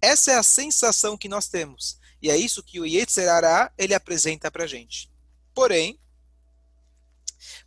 Essa 0.01 0.31
é 0.31 0.37
a 0.39 0.43
sensação 0.43 1.15
que 1.15 1.29
nós 1.29 1.47
temos. 1.47 1.99
E 2.19 2.31
é 2.31 2.35
isso 2.35 2.63
que 2.63 2.79
o 2.79 2.85
Yetzerará, 2.87 3.71
ele 3.77 3.93
apresenta 3.93 4.49
para 4.49 4.65
gente. 4.65 5.07
Porém, 5.53 5.99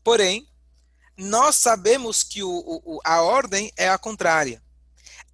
porém, 0.02 0.48
nós 1.16 1.54
sabemos 1.54 2.24
que 2.24 2.42
o, 2.42 2.50
o, 2.50 3.00
a 3.04 3.22
ordem 3.22 3.72
é 3.76 3.88
a 3.88 3.96
contrária. 3.96 4.63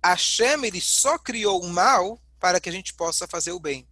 Hashem 0.04 0.64
ele 0.64 0.80
só 0.80 1.18
criou 1.18 1.62
o 1.62 1.68
mal 1.68 2.20
para 2.38 2.60
que 2.60 2.68
a 2.68 2.72
gente 2.72 2.94
possa 2.94 3.28
fazer 3.28 3.52
o 3.52 3.60
bem. 3.60 3.86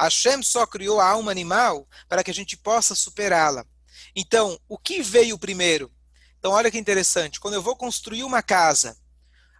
Hashem 0.00 0.42
só 0.42 0.66
criou 0.66 1.00
a 1.00 1.08
alma 1.08 1.30
animal 1.30 1.86
para 2.08 2.22
que 2.22 2.30
a 2.30 2.34
gente 2.34 2.56
possa 2.56 2.94
superá-la. 2.94 3.66
Então, 4.14 4.58
o 4.68 4.78
que 4.78 5.02
veio 5.02 5.38
primeiro? 5.38 5.92
Então, 6.38 6.52
olha 6.52 6.70
que 6.70 6.78
interessante. 6.78 7.40
Quando 7.40 7.54
eu 7.54 7.62
vou 7.62 7.76
construir 7.76 8.22
uma 8.22 8.42
casa, 8.42 8.96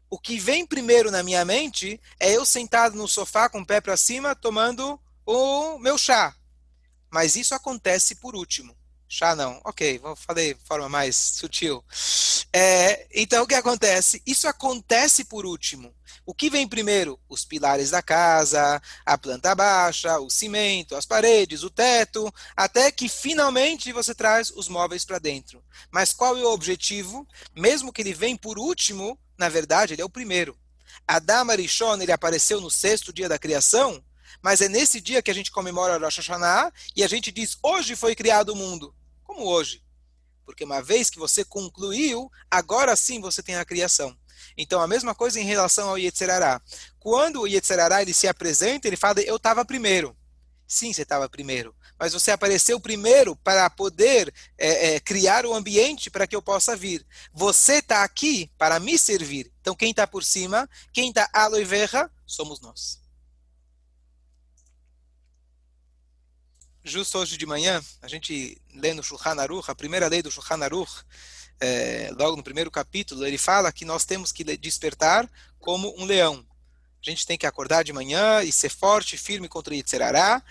o 0.09 0.19
que 0.19 0.38
vem 0.38 0.64
primeiro 0.64 1.11
na 1.11 1.23
minha 1.23 1.45
mente 1.45 2.00
é 2.21 2.33
eu 2.33 2.47
sentado 2.47 2.97
no 2.97 3.09
sofá 3.09 3.49
com 3.49 3.61
o 3.61 3.67
pé 3.67 3.81
para 3.81 3.97
cima, 3.97 4.37
tomando 4.37 5.00
o 5.26 5.78
meu 5.78 5.99
chá. 5.99 6.35
Mas 7.11 7.35
isso 7.35 7.55
acontece 7.55 8.14
por 8.17 8.37
último. 8.37 8.77
Chá 9.08 9.34
não. 9.34 9.60
Ok, 9.64 9.98
vou 9.98 10.14
falei 10.14 10.52
de 10.52 10.60
forma 10.64 10.88
mais 10.88 11.16
sutil. 11.16 11.82
É, 12.52 13.06
então, 13.14 13.42
o 13.42 13.46
que 13.46 13.54
acontece? 13.54 14.22
Isso 14.26 14.46
acontece 14.46 15.24
por 15.24 15.46
último. 15.46 15.94
O 16.26 16.34
que 16.34 16.50
vem 16.50 16.68
primeiro? 16.68 17.18
Os 17.26 17.42
pilares 17.42 17.90
da 17.90 18.02
casa, 18.02 18.82
a 19.06 19.16
planta 19.16 19.54
baixa, 19.54 20.18
o 20.20 20.28
cimento, 20.28 20.94
as 20.94 21.06
paredes, 21.06 21.62
o 21.62 21.70
teto, 21.70 22.30
até 22.54 22.92
que 22.92 23.08
finalmente 23.08 23.92
você 23.92 24.14
traz 24.14 24.50
os 24.50 24.68
móveis 24.68 25.06
para 25.06 25.18
dentro. 25.18 25.64
Mas 25.90 26.12
qual 26.12 26.36
é 26.36 26.42
o 26.42 26.52
objetivo? 26.52 27.26
Mesmo 27.56 27.92
que 27.92 28.02
ele 28.02 28.12
vem 28.12 28.36
por 28.36 28.58
último, 28.58 29.18
na 29.38 29.48
verdade, 29.48 29.94
ele 29.94 30.02
é 30.02 30.04
o 30.04 30.10
primeiro. 30.10 30.54
Adam 31.06 31.50
Arishon, 31.50 31.96
ele 32.02 32.12
apareceu 32.12 32.60
no 32.60 32.70
sexto 32.70 33.10
dia 33.10 33.28
da 33.28 33.38
criação, 33.38 34.04
mas 34.42 34.60
é 34.60 34.68
nesse 34.68 35.00
dia 35.00 35.22
que 35.22 35.30
a 35.30 35.34
gente 35.34 35.50
comemora 35.50 35.96
Rosh 35.98 36.18
Hashanah 36.18 36.70
e 36.94 37.02
a 37.02 37.08
gente 37.08 37.32
diz, 37.32 37.56
hoje 37.62 37.96
foi 37.96 38.14
criado 38.14 38.50
o 38.50 38.56
mundo. 38.56 38.94
Como 39.28 39.47
hoje? 39.47 39.85
Porque 40.47 40.64
uma 40.64 40.82
vez 40.82 41.11
que 41.11 41.18
você 41.18 41.44
concluiu, 41.44 42.30
agora 42.50 42.97
sim 42.97 43.20
você 43.20 43.42
tem 43.42 43.56
a 43.56 43.64
criação. 43.64 44.16
Então, 44.56 44.80
a 44.80 44.87
mesma 44.88 45.14
coisa 45.14 45.38
em 45.38 45.44
relação 45.44 45.90
ao 45.90 45.99
Yetzerará. 45.99 46.62
Quando 46.99 47.42
o 47.42 47.47
Yetzerará 47.47 48.00
ele 48.00 48.14
se 48.14 48.26
apresenta, 48.26 48.88
ele 48.88 48.97
fala, 48.97 49.20
eu 49.20 49.37
estava 49.37 49.66
primeiro. 49.66 50.16
Sim, 50.66 50.94
você 50.94 51.02
estava 51.02 51.28
primeiro. 51.28 51.76
Mas 51.99 52.14
você 52.14 52.30
apareceu 52.30 52.80
primeiro 52.80 53.37
para 53.37 53.68
poder 53.68 54.32
é, 54.56 54.94
é, 54.94 55.00
criar 55.00 55.44
o 55.44 55.52
ambiente 55.52 56.11
para 56.11 56.26
que 56.26 56.35
eu 56.35 56.40
possa 56.40 56.75
vir. 56.75 57.06
Você 57.32 57.75
está 57.75 58.02
aqui 58.02 58.50
para 58.56 58.80
me 58.80 58.99
servir. 58.99 59.52
Então, 59.61 59.75
quem 59.75 59.90
está 59.90 60.06
por 60.06 60.25
cima, 60.25 60.68
quem 60.90 61.11
está 61.11 61.28
aloe 61.35 61.64
vera, 61.64 62.11
somos 62.26 62.61
nós. 62.61 62.99
Justo 66.85 67.18
hoje 67.18 67.37
de 67.37 67.44
manhã, 67.44 67.82
a 68.00 68.08
gente 68.08 68.61
lê 68.75 68.94
no 68.94 69.02
Shulchan 69.02 69.40
Aruch, 69.40 69.70
a 69.70 69.75
primeira 69.75 70.08
lei 70.08 70.23
do 70.23 70.30
Shulchan 70.30 70.62
Aruch, 70.62 71.04
é, 71.61 72.11
logo 72.16 72.37
no 72.37 72.42
primeiro 72.42 72.70
capítulo, 72.70 73.26
ele 73.26 73.37
fala 73.37 73.73
que 73.73 73.85
nós 73.85 74.04
temos 74.04 74.30
que 74.30 74.44
despertar 74.56 75.28
como 75.58 75.92
um 75.99 76.04
leão. 76.04 76.44
A 77.04 77.11
gente 77.11 77.26
tem 77.26 77.37
que 77.37 77.47
acordar 77.47 77.82
de 77.85 77.92
manhã 77.92 78.42
e 78.42 78.52
ser 78.52 78.68
forte, 78.68 79.16
firme 79.16 79.49
contra 79.49 79.73
o 79.73 79.76
Yetzerará. 79.76 80.42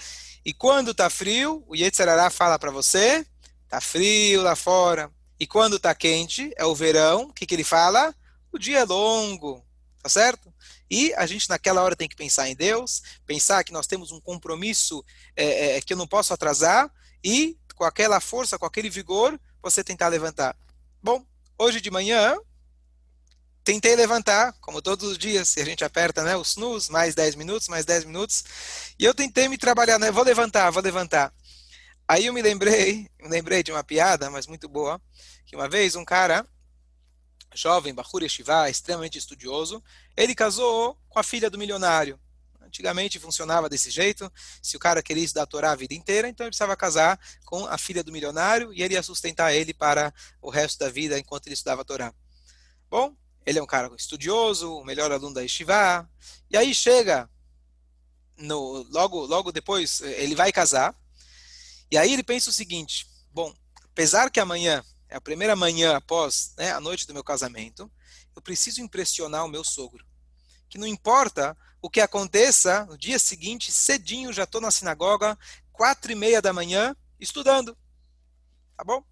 E 0.45 0.53
quando 0.53 0.91
está 0.91 1.09
frio, 1.09 1.63
o 1.67 1.75
Yetzerará 1.75 2.29
fala 2.29 2.59
para 2.59 2.71
você, 2.71 3.25
está 3.63 3.81
frio 3.81 4.41
lá 4.41 4.55
fora. 4.55 5.11
E 5.39 5.45
quando 5.45 5.77
está 5.77 5.93
quente, 5.93 6.51
é 6.57 6.65
o 6.65 6.75
verão, 6.75 7.23
o 7.23 7.33
que, 7.33 7.45
que 7.45 7.55
ele 7.55 7.63
fala? 7.63 8.13
O 8.51 8.57
dia 8.57 8.79
é 8.79 8.85
longo, 8.85 9.63
tá 10.01 10.09
certo? 10.09 10.53
E 10.89 11.13
a 11.15 11.25
gente 11.25 11.49
naquela 11.49 11.81
hora 11.81 11.95
tem 11.95 12.07
que 12.07 12.15
pensar 12.15 12.47
em 12.47 12.55
Deus, 12.55 13.01
pensar 13.25 13.63
que 13.63 13.73
nós 13.73 13.87
temos 13.87 14.11
um 14.11 14.21
compromisso 14.21 15.03
é, 15.35 15.77
é, 15.77 15.81
que 15.81 15.93
eu 15.93 15.97
não 15.97 16.07
posso 16.07 16.33
atrasar 16.33 16.91
e 17.23 17.57
com 17.75 17.83
aquela 17.83 18.19
força, 18.19 18.57
com 18.57 18.65
aquele 18.65 18.89
vigor, 18.89 19.39
você 19.61 19.83
tentar 19.83 20.07
levantar. 20.07 20.55
Bom, 21.01 21.23
hoje 21.59 21.79
de 21.79 21.91
manhã, 21.91 22.35
tentei 23.63 23.95
levantar, 23.95 24.53
como 24.61 24.81
todos 24.81 25.11
os 25.11 25.17
dias, 25.17 25.49
se 25.49 25.61
a 25.61 25.65
gente 25.65 25.83
aperta 25.83 26.23
né, 26.23 26.35
o 26.37 26.41
snooze, 26.41 26.91
mais 26.91 27.13
10 27.13 27.35
minutos, 27.35 27.67
mais 27.67 27.85
10 27.85 28.05
minutos, 28.05 28.43
e 28.97 29.03
eu 29.03 29.13
tentei 29.13 29.47
me 29.47 29.57
trabalhar, 29.57 29.99
né, 29.99 30.09
vou 30.09 30.23
levantar, 30.23 30.71
vou 30.71 30.81
levantar. 30.81 31.33
Aí 32.07 32.27
eu 32.27 32.33
me 32.33 32.41
lembrei, 32.41 33.09
me 33.21 33.27
lembrei 33.27 33.61
de 33.61 33.71
uma 33.71 33.83
piada, 33.83 34.29
mas 34.29 34.47
muito 34.47 34.69
boa, 34.69 35.01
que 35.45 35.55
uma 35.55 35.67
vez 35.67 35.95
um 35.95 36.05
cara, 36.05 36.47
jovem, 37.53 37.93
Bahur 37.93 38.23
Yeshiva, 38.23 38.69
extremamente 38.69 39.17
estudioso, 39.17 39.83
ele 40.15 40.35
casou 40.35 40.97
com 41.09 41.19
a 41.19 41.23
filha 41.23 41.49
do 41.49 41.57
milionário. 41.57 42.19
Antigamente 42.61 43.17
funcionava 43.17 43.69
desse 43.69 43.89
jeito. 43.89 44.31
Se 44.61 44.75
o 44.75 44.79
cara 44.79 45.01
queria 45.01 45.23
estudar 45.23 45.43
a 45.43 45.47
Torá 45.47 45.71
a 45.71 45.75
vida 45.75 45.93
inteira, 45.93 46.27
então 46.27 46.45
ele 46.45 46.51
precisava 46.51 46.75
casar 46.75 47.19
com 47.45 47.65
a 47.65 47.77
filha 47.77 48.03
do 48.03 48.11
milionário 48.11 48.73
e 48.73 48.83
ele 48.83 48.93
ia 48.93 49.01
sustentar 49.01 49.53
ele 49.53 49.73
para 49.73 50.13
o 50.41 50.49
resto 50.49 50.79
da 50.79 50.89
vida 50.89 51.17
enquanto 51.17 51.47
ele 51.47 51.53
estudava 51.53 51.81
a 51.81 51.85
Torá. 51.85 52.13
Bom, 52.89 53.15
ele 53.45 53.59
é 53.59 53.63
um 53.63 53.67
cara 53.67 53.89
estudioso, 53.97 54.75
o 54.75 54.83
melhor 54.83 55.11
aluno 55.11 55.33
da 55.33 55.41
Yeshiva. 55.41 56.09
E 56.51 56.57
aí 56.57 56.75
chega, 56.75 57.29
no, 58.37 58.85
logo, 58.89 59.25
logo 59.25 59.51
depois, 59.51 60.01
ele 60.01 60.35
vai 60.35 60.51
casar. 60.51 60.93
E 61.89 61.97
aí 61.97 62.11
ele 62.11 62.23
pensa 62.23 62.49
o 62.49 62.53
seguinte: 62.53 63.07
bom, 63.31 63.53
apesar 63.85 64.29
que 64.29 64.41
amanhã 64.41 64.83
é 65.09 65.15
a 65.15 65.21
primeira 65.21 65.55
manhã 65.55 65.95
após 65.95 66.53
né, 66.57 66.71
a 66.71 66.79
noite 66.79 67.07
do 67.07 67.13
meu 67.13 67.23
casamento, 67.23 67.91
eu 68.35 68.41
preciso 68.41 68.81
impressionar 68.81 69.45
o 69.45 69.49
meu 69.49 69.63
sogro. 69.63 70.05
Que 70.69 70.77
não 70.77 70.85
importa 70.85 71.57
o 71.81 71.89
que 71.89 72.01
aconteça, 72.01 72.85
no 72.85 72.97
dia 72.97 73.17
seguinte, 73.17 73.71
cedinho, 73.71 74.33
já 74.33 74.43
estou 74.43 74.59
na 74.59 74.71
sinagoga, 74.71 75.37
quatro 75.71 76.11
e 76.11 76.15
meia 76.15 76.41
da 76.41 76.51
manhã, 76.51 76.95
estudando. 77.19 77.77
Tá 78.75 78.83
bom? 78.83 79.03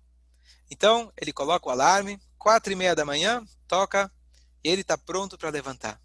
Então, 0.69 1.11
ele 1.19 1.31
coloca 1.31 1.67
o 1.67 1.71
alarme, 1.71 2.19
quatro 2.37 2.73
e 2.73 2.75
meia 2.75 2.95
da 2.95 3.05
manhã, 3.05 3.43
toca, 3.67 4.11
e 4.63 4.69
ele 4.69 4.81
está 4.81 4.97
pronto 4.97 5.37
para 5.37 5.49
levantar. 5.49 6.01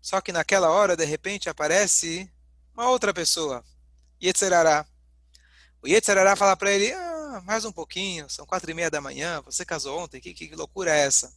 Só 0.00 0.20
que 0.20 0.32
naquela 0.32 0.70
hora, 0.70 0.96
de 0.96 1.04
repente, 1.04 1.48
aparece 1.48 2.30
uma 2.74 2.88
outra 2.88 3.12
pessoa, 3.12 3.64
Yetzerará. 4.22 4.86
O 5.82 5.88
Yetzerará 5.88 6.36
fala 6.36 6.56
para 6.56 6.70
ele, 6.70 6.92
ah, 6.92 7.11
mais 7.44 7.64
um 7.64 7.72
pouquinho, 7.72 8.28
são 8.30 8.46
quatro 8.46 8.70
e 8.70 8.74
meia 8.74 8.90
da 8.90 9.00
manhã, 9.00 9.40
você 9.42 9.64
casou 9.64 9.98
ontem, 10.00 10.20
que, 10.20 10.32
que 10.32 10.54
loucura 10.54 10.90
é 10.90 11.00
essa? 11.00 11.32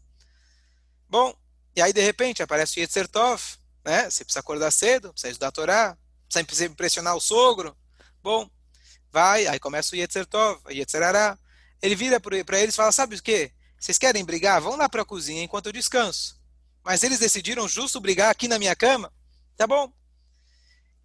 Bom, 1.09 1.35
e 1.75 1.81
aí 1.81 1.91
de 1.91 2.01
repente 2.01 2.41
aparece 2.41 2.79
o 2.79 2.81
Yetzer 2.81 3.07
Tov, 3.07 3.41
né? 3.83 4.09
Você 4.09 4.23
precisa 4.23 4.39
acordar 4.39 4.71
cedo, 4.71 5.11
precisa 5.11 5.31
estudar 5.31 5.47
a 5.47 5.51
Torá, 5.51 5.97
precisa 6.29 6.65
impressionar 6.65 7.15
o 7.15 7.21
sogro. 7.21 7.75
Bom, 8.21 8.49
vai, 9.11 9.47
aí 9.47 9.59
começa 9.59 9.95
o 9.95 9.97
Yetzer 9.97 10.25
Tov, 10.25 10.61
Yetzer 10.71 11.03
Ará. 11.03 11.37
Ele 11.81 11.95
vira 11.95 12.19
para 12.19 12.59
eles 12.59 12.73
e 12.73 12.77
fala, 12.77 12.91
sabe 12.91 13.15
o 13.15 13.21
quê? 13.21 13.51
Vocês 13.79 13.97
querem 13.97 14.25
brigar? 14.25 14.61
Vão 14.61 14.75
lá 14.75 14.89
para 14.89 15.03
a 15.03 15.05
cozinha 15.05 15.43
enquanto 15.43 15.67
eu 15.67 15.73
descanso. 15.73 16.41
Mas 16.83 17.03
eles 17.03 17.19
decidiram 17.19 17.67
justo 17.67 17.99
brigar 17.99 18.31
aqui 18.31 18.47
na 18.47 18.57
minha 18.57 18.75
cama? 18.75 19.13
Tá 19.55 19.67
bom. 19.67 19.91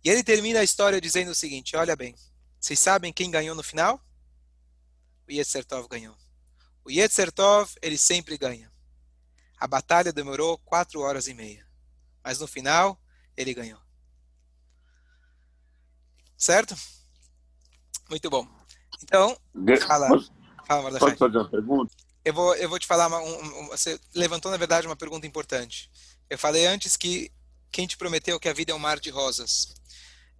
E 0.03 0.09
ele 0.09 0.23
termina 0.23 0.61
a 0.61 0.65
história 0.65 1.01
dizendo 1.01 1.31
o 1.31 1.35
seguinte, 1.35 1.77
olha 1.77 1.95
bem, 1.95 2.15
vocês 2.59 2.79
sabem 2.79 3.13
quem 3.13 3.31
ganhou 3.31 3.55
no 3.55 3.63
final? 3.63 4.01
O 5.31 5.33
Yetzer 5.33 5.65
Tov 5.65 5.89
ganhou. 5.89 6.17
O 6.85 6.91
Yetzer 6.91 7.33
Tov, 7.33 7.73
ele 7.81 7.97
sempre 7.97 8.37
ganha. 8.37 8.71
A 9.59 9.67
batalha 9.67 10.13
demorou 10.13 10.59
quatro 10.59 11.01
horas 11.01 11.29
e 11.29 11.35
meia 11.35 11.71
mas 12.23 12.39
no 12.39 12.47
final 12.47 13.01
ele 13.37 13.55
ganhou. 13.55 13.81
Certo? 16.37 16.75
Muito 18.09 18.29
bom. 18.31 18.47
Então, 19.03 19.37
fala, 19.87 20.09
fala 20.67 20.99
Pode 20.99 21.17
fazer 21.17 21.39
uma 21.39 21.49
pergunta? 21.49 21.95
Eu 22.25 22.35
vou, 22.35 22.55
eu 22.57 22.69
vou 22.69 22.79
te 22.79 22.87
falar, 22.87 23.07
uma, 23.07 23.19
um, 23.21 23.69
você 23.69 23.99
levantou 24.15 24.51
na 24.51 24.57
verdade 24.57 24.87
uma 24.87 24.97
pergunta 24.97 25.27
importante. 25.27 25.91
Eu 26.29 26.39
falei 26.39 26.67
antes 26.67 26.97
que 26.97 27.33
quem 27.71 27.87
te 27.87 27.97
prometeu 27.97 28.39
que 28.39 28.49
a 28.49 28.53
vida 28.53 28.73
é 28.73 28.75
um 28.75 28.79
mar 28.79 29.01
de 29.01 29.11
rosas. 29.11 29.75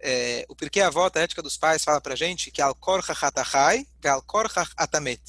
É, 0.03 0.45
o 0.49 0.55
porquê 0.55 0.81
a 0.81 0.89
volta 0.89 1.19
a 1.19 1.21
ética 1.21 1.43
dos 1.43 1.57
pais 1.57 1.83
fala 1.83 2.01
pra 2.01 2.15
gente 2.15 2.49
que 2.49 2.61
al-korcha 2.61 3.13
hatachai 3.13 3.87
al-korcha 4.03 4.67
atamet. 4.75 5.21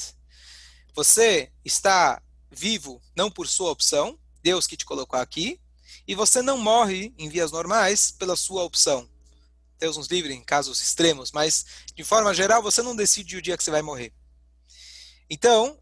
Você 0.95 1.53
está 1.65 2.23
vivo 2.51 3.01
não 3.15 3.31
por 3.31 3.47
sua 3.47 3.71
opção, 3.71 4.19
Deus 4.43 4.67
que 4.67 4.77
te 4.77 4.85
colocou 4.85 5.19
aqui, 5.19 5.61
e 6.07 6.15
você 6.15 6.41
não 6.43 6.59
morre 6.59 7.15
em 7.19 7.29
vias 7.29 7.53
normais 7.53 8.11
pela 8.11 8.35
sua 8.35 8.65
opção. 8.65 9.09
Deus 9.79 9.97
nos 9.97 10.09
livre 10.09 10.33
em 10.33 10.43
casos 10.43 10.81
extremos, 10.81 11.33
mas 11.33 11.67
de 11.95 12.05
forma 12.05 12.33
geral 12.33 12.63
você 12.63 12.83
não 12.83 12.97
decide 12.97 13.37
o 13.37 13.43
dia 13.43 13.57
que 13.57 13.65
você 13.65 13.71
vai 13.71 13.83
morrer. 13.83 14.13
Então, 15.29 15.79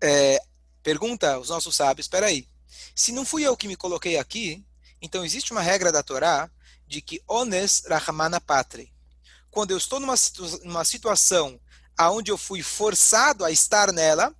é, 0.00 0.40
pergunta 0.82 1.38
os 1.38 1.48
nossos 1.48 1.76
sábios, 1.76 2.06
espera 2.06 2.26
aí, 2.26 2.48
se 2.94 3.12
não 3.12 3.24
fui 3.24 3.42
eu 3.42 3.56
que 3.56 3.68
me 3.68 3.76
coloquei 3.76 4.16
aqui, 4.16 4.64
então 5.02 5.24
existe 5.24 5.52
uma 5.52 5.60
regra 5.60 5.92
da 5.92 6.02
Torá 6.02 6.50
de 6.90 7.00
que 7.00 7.22
ones 7.28 7.84
rahmana 7.88 8.40
patre. 8.40 8.92
Quando 9.50 9.70
eu 9.70 9.78
estou 9.78 10.00
numa, 10.00 10.14
numa 10.64 10.84
situação 10.84 11.60
aonde 11.96 12.30
eu 12.30 12.36
fui 12.36 12.62
forçado 12.62 13.44
a 13.44 13.50
estar 13.50 13.92
nela, 13.92 14.34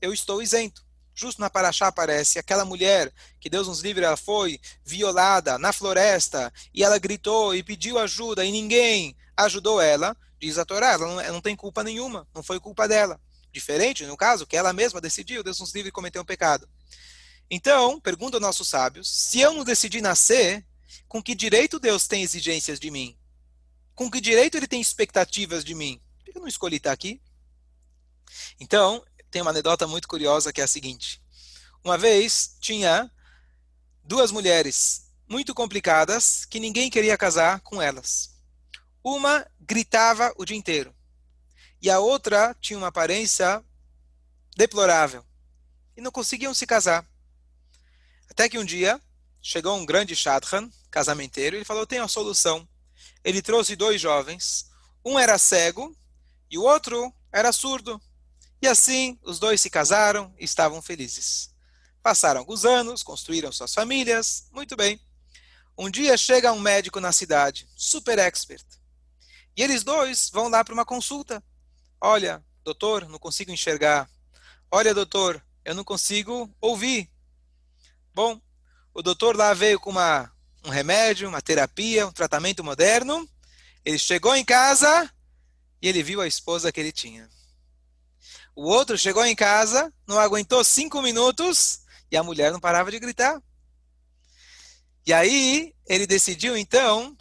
eu 0.00 0.12
estou 0.12 0.42
isento 0.42 0.82
justo 1.20 1.38
na 1.38 1.50
Paraxá 1.50 1.88
aparece 1.88 2.38
aquela 2.38 2.64
mulher 2.64 3.12
que 3.38 3.50
Deus 3.50 3.68
nos 3.68 3.80
livre, 3.80 4.02
ela 4.02 4.16
foi 4.16 4.58
violada 4.82 5.58
na 5.58 5.70
floresta 5.70 6.50
e 6.72 6.82
ela 6.82 6.98
gritou 6.98 7.54
e 7.54 7.62
pediu 7.62 7.98
ajuda 7.98 8.42
e 8.42 8.50
ninguém 8.50 9.14
ajudou 9.36 9.82
ela, 9.82 10.16
diz 10.38 10.56
a 10.56 10.64
Torá, 10.64 10.92
ela 10.92 11.06
não, 11.06 11.20
ela 11.20 11.32
não 11.32 11.40
tem 11.42 11.54
culpa 11.54 11.84
nenhuma, 11.84 12.26
não 12.34 12.42
foi 12.42 12.58
culpa 12.58 12.88
dela. 12.88 13.20
Diferente, 13.52 14.06
no 14.06 14.16
caso, 14.16 14.46
que 14.46 14.56
ela 14.56 14.72
mesma 14.72 14.98
decidiu, 14.98 15.42
Deus 15.42 15.60
nos 15.60 15.74
livre 15.74 15.90
cometer 15.90 16.18
um 16.18 16.24
pecado. 16.24 16.66
Então, 17.50 18.00
pergunta 18.00 18.36
aos 18.36 18.42
nossos 18.42 18.68
sábios, 18.68 19.10
se 19.10 19.40
eu 19.40 19.52
não 19.52 19.64
decidi 19.64 20.00
nascer, 20.00 20.64
Com 21.08 21.22
que 21.22 21.34
direito 21.34 21.78
Deus 21.78 22.06
tem 22.06 22.22
exigências 22.22 22.78
de 22.78 22.90
mim? 22.90 23.16
Com 23.94 24.10
que 24.10 24.20
direito 24.20 24.56
ele 24.56 24.66
tem 24.66 24.80
expectativas 24.80 25.64
de 25.64 25.74
mim? 25.74 26.00
Por 26.18 26.24
que 26.24 26.38
eu 26.38 26.42
não 26.42 26.48
escolhi 26.48 26.76
estar 26.76 26.92
aqui? 26.92 27.20
Então, 28.58 29.04
tem 29.30 29.42
uma 29.42 29.50
anedota 29.50 29.86
muito 29.86 30.08
curiosa 30.08 30.52
que 30.52 30.60
é 30.60 30.64
a 30.64 30.68
seguinte. 30.68 31.22
Uma 31.84 31.96
vez 31.96 32.56
tinha 32.60 33.10
duas 34.02 34.30
mulheres 34.30 35.10
muito 35.28 35.54
complicadas 35.54 36.44
que 36.44 36.58
ninguém 36.58 36.90
queria 36.90 37.16
casar 37.16 37.60
com 37.60 37.80
elas. 37.80 38.36
Uma 39.02 39.46
gritava 39.60 40.32
o 40.36 40.44
dia 40.44 40.56
inteiro 40.56 40.94
e 41.80 41.88
a 41.88 41.98
outra 41.98 42.54
tinha 42.60 42.78
uma 42.78 42.88
aparência 42.88 43.64
deplorável 44.56 45.24
e 45.96 46.00
não 46.00 46.10
conseguiam 46.10 46.52
se 46.52 46.66
casar. 46.66 47.08
Até 48.28 48.48
que 48.48 48.58
um 48.58 48.64
dia 48.64 49.00
chegou 49.40 49.76
um 49.76 49.86
grande 49.86 50.14
shadchan, 50.14 50.70
casamenteiro, 50.90 51.56
ele 51.56 51.64
falou: 51.64 51.86
tem 51.86 52.00
uma 52.00 52.08
solução. 52.08 52.68
Ele 53.22 53.42
trouxe 53.42 53.76
dois 53.76 54.00
jovens, 54.00 54.70
um 55.04 55.18
era 55.18 55.38
cego 55.38 55.94
e 56.50 56.58
o 56.58 56.62
outro 56.62 57.12
era 57.32 57.52
surdo. 57.52 58.00
E 58.62 58.66
assim 58.66 59.18
os 59.22 59.38
dois 59.38 59.60
se 59.60 59.70
casaram 59.70 60.34
e 60.38 60.44
estavam 60.44 60.82
felizes. 60.82 61.54
Passaram 62.02 62.40
alguns 62.40 62.64
anos, 62.64 63.02
construíram 63.02 63.52
suas 63.52 63.74
famílias, 63.74 64.48
muito 64.52 64.74
bem. 64.76 65.00
Um 65.76 65.90
dia 65.90 66.16
chega 66.16 66.52
um 66.52 66.60
médico 66.60 67.00
na 67.00 67.12
cidade, 67.12 67.68
super 67.76 68.18
expert. 68.18 68.64
E 69.56 69.62
eles 69.62 69.82
dois 69.82 70.30
vão 70.30 70.48
lá 70.48 70.64
para 70.64 70.74
uma 70.74 70.84
consulta. 70.84 71.42
Olha, 72.00 72.44
doutor, 72.64 73.08
não 73.08 73.18
consigo 73.18 73.50
enxergar. 73.50 74.08
Olha, 74.70 74.94
doutor, 74.94 75.44
eu 75.64 75.74
não 75.74 75.84
consigo 75.84 76.54
ouvir. 76.60 77.10
Bom, 78.14 78.40
o 78.94 79.02
doutor 79.02 79.36
lá 79.36 79.54
veio 79.54 79.78
com 79.78 79.90
uma, 79.90 80.30
um 80.64 80.70
remédio, 80.70 81.28
uma 81.28 81.40
terapia, 81.42 82.06
um 82.06 82.12
tratamento 82.12 82.62
moderno. 82.62 83.28
Ele 83.84 83.98
chegou 83.98 84.34
em 84.36 84.44
casa 84.44 85.10
e 85.80 85.88
ele 85.88 86.02
viu 86.02 86.20
a 86.20 86.26
esposa 86.26 86.70
que 86.70 86.80
ele 86.80 86.92
tinha. 86.92 87.28
O 88.54 88.64
outro 88.64 88.98
chegou 88.98 89.24
em 89.24 89.34
casa, 89.34 89.92
não 90.06 90.18
aguentou 90.18 90.62
cinco 90.62 91.00
minutos 91.00 91.80
e 92.10 92.16
a 92.16 92.22
mulher 92.22 92.52
não 92.52 92.60
parava 92.60 92.90
de 92.90 92.98
gritar. 92.98 93.40
E 95.06 95.12
aí 95.12 95.74
ele 95.86 96.06
decidiu 96.06 96.56
então, 96.56 97.16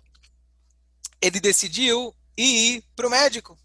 ele 1.21 1.39
decidiu 1.39 2.13
ir 2.37 2.83
para 2.95 3.07
o 3.07 3.09
médico. 3.09 3.57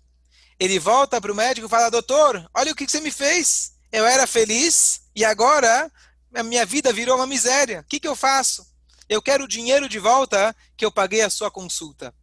Ele 0.59 0.79
volta 0.79 1.21
para 1.21 1.33
o 1.33 1.35
médico 1.35 1.67
e 1.67 1.71
fala: 1.71 1.91
Doutor, 1.91 2.49
olha 2.55 2.73
o 2.73 2.77
que 2.77 2.89
você 2.89 3.01
me 3.01 3.11
fez. 3.11 3.73
Eu 3.91 4.07
era 4.07 4.27
feliz 4.27 5.03
e 5.15 5.25
agora 5.25 5.91
a 6.35 6.43
minha 6.43 6.65
vida 6.65 6.93
virou 6.93 7.17
uma 7.17 7.27
miséria. 7.27 7.81
O 7.81 7.85
que, 7.85 8.01
que 8.01 8.09
eu 8.09 8.17
faço? 8.17 8.67
Eu 9.09 9.21
quero 9.21 9.45
o 9.45 9.49
dinheiro 9.49 9.89
de 9.89 9.99
volta 9.99 10.55
que 10.77 10.85
eu 10.85 10.93
paguei 10.93 11.21
a 11.23 11.31
sua 11.31 11.51
consulta. 11.51 12.15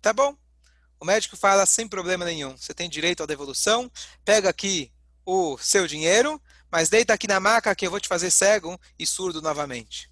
Tá 0.00 0.12
bom. 0.12 0.36
O 1.00 1.04
médico 1.04 1.36
fala 1.36 1.64
sem 1.64 1.88
problema 1.88 2.24
nenhum. 2.24 2.56
Você 2.56 2.74
tem 2.74 2.88
direito 2.88 3.22
à 3.22 3.26
devolução. 3.26 3.90
Pega 4.24 4.48
aqui 4.48 4.92
o 5.24 5.56
seu 5.58 5.86
dinheiro, 5.86 6.40
mas 6.70 6.88
deita 6.88 7.14
aqui 7.14 7.26
na 7.26 7.40
maca 7.40 7.74
que 7.74 7.86
eu 7.86 7.90
vou 7.90 8.00
te 8.00 8.08
fazer 8.08 8.30
cego 8.30 8.78
e 8.98 9.06
surdo 9.06 9.40
novamente. 9.40 10.10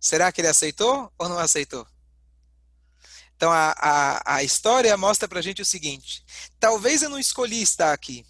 Será 0.00 0.30
que 0.30 0.40
ele 0.40 0.48
aceitou 0.48 1.12
ou 1.18 1.28
não 1.28 1.38
aceitou? 1.38 1.86
Então 3.36 3.50
a, 3.50 3.74
a, 3.78 4.36
a 4.36 4.42
história 4.42 4.96
mostra 4.96 5.26
para 5.28 5.38
a 5.38 5.42
gente 5.42 5.62
o 5.62 5.66
seguinte: 5.66 6.24
talvez 6.60 7.02
eu 7.02 7.10
não 7.10 7.18
escolhi 7.18 7.62
estar 7.62 7.92
aqui, 7.92 8.24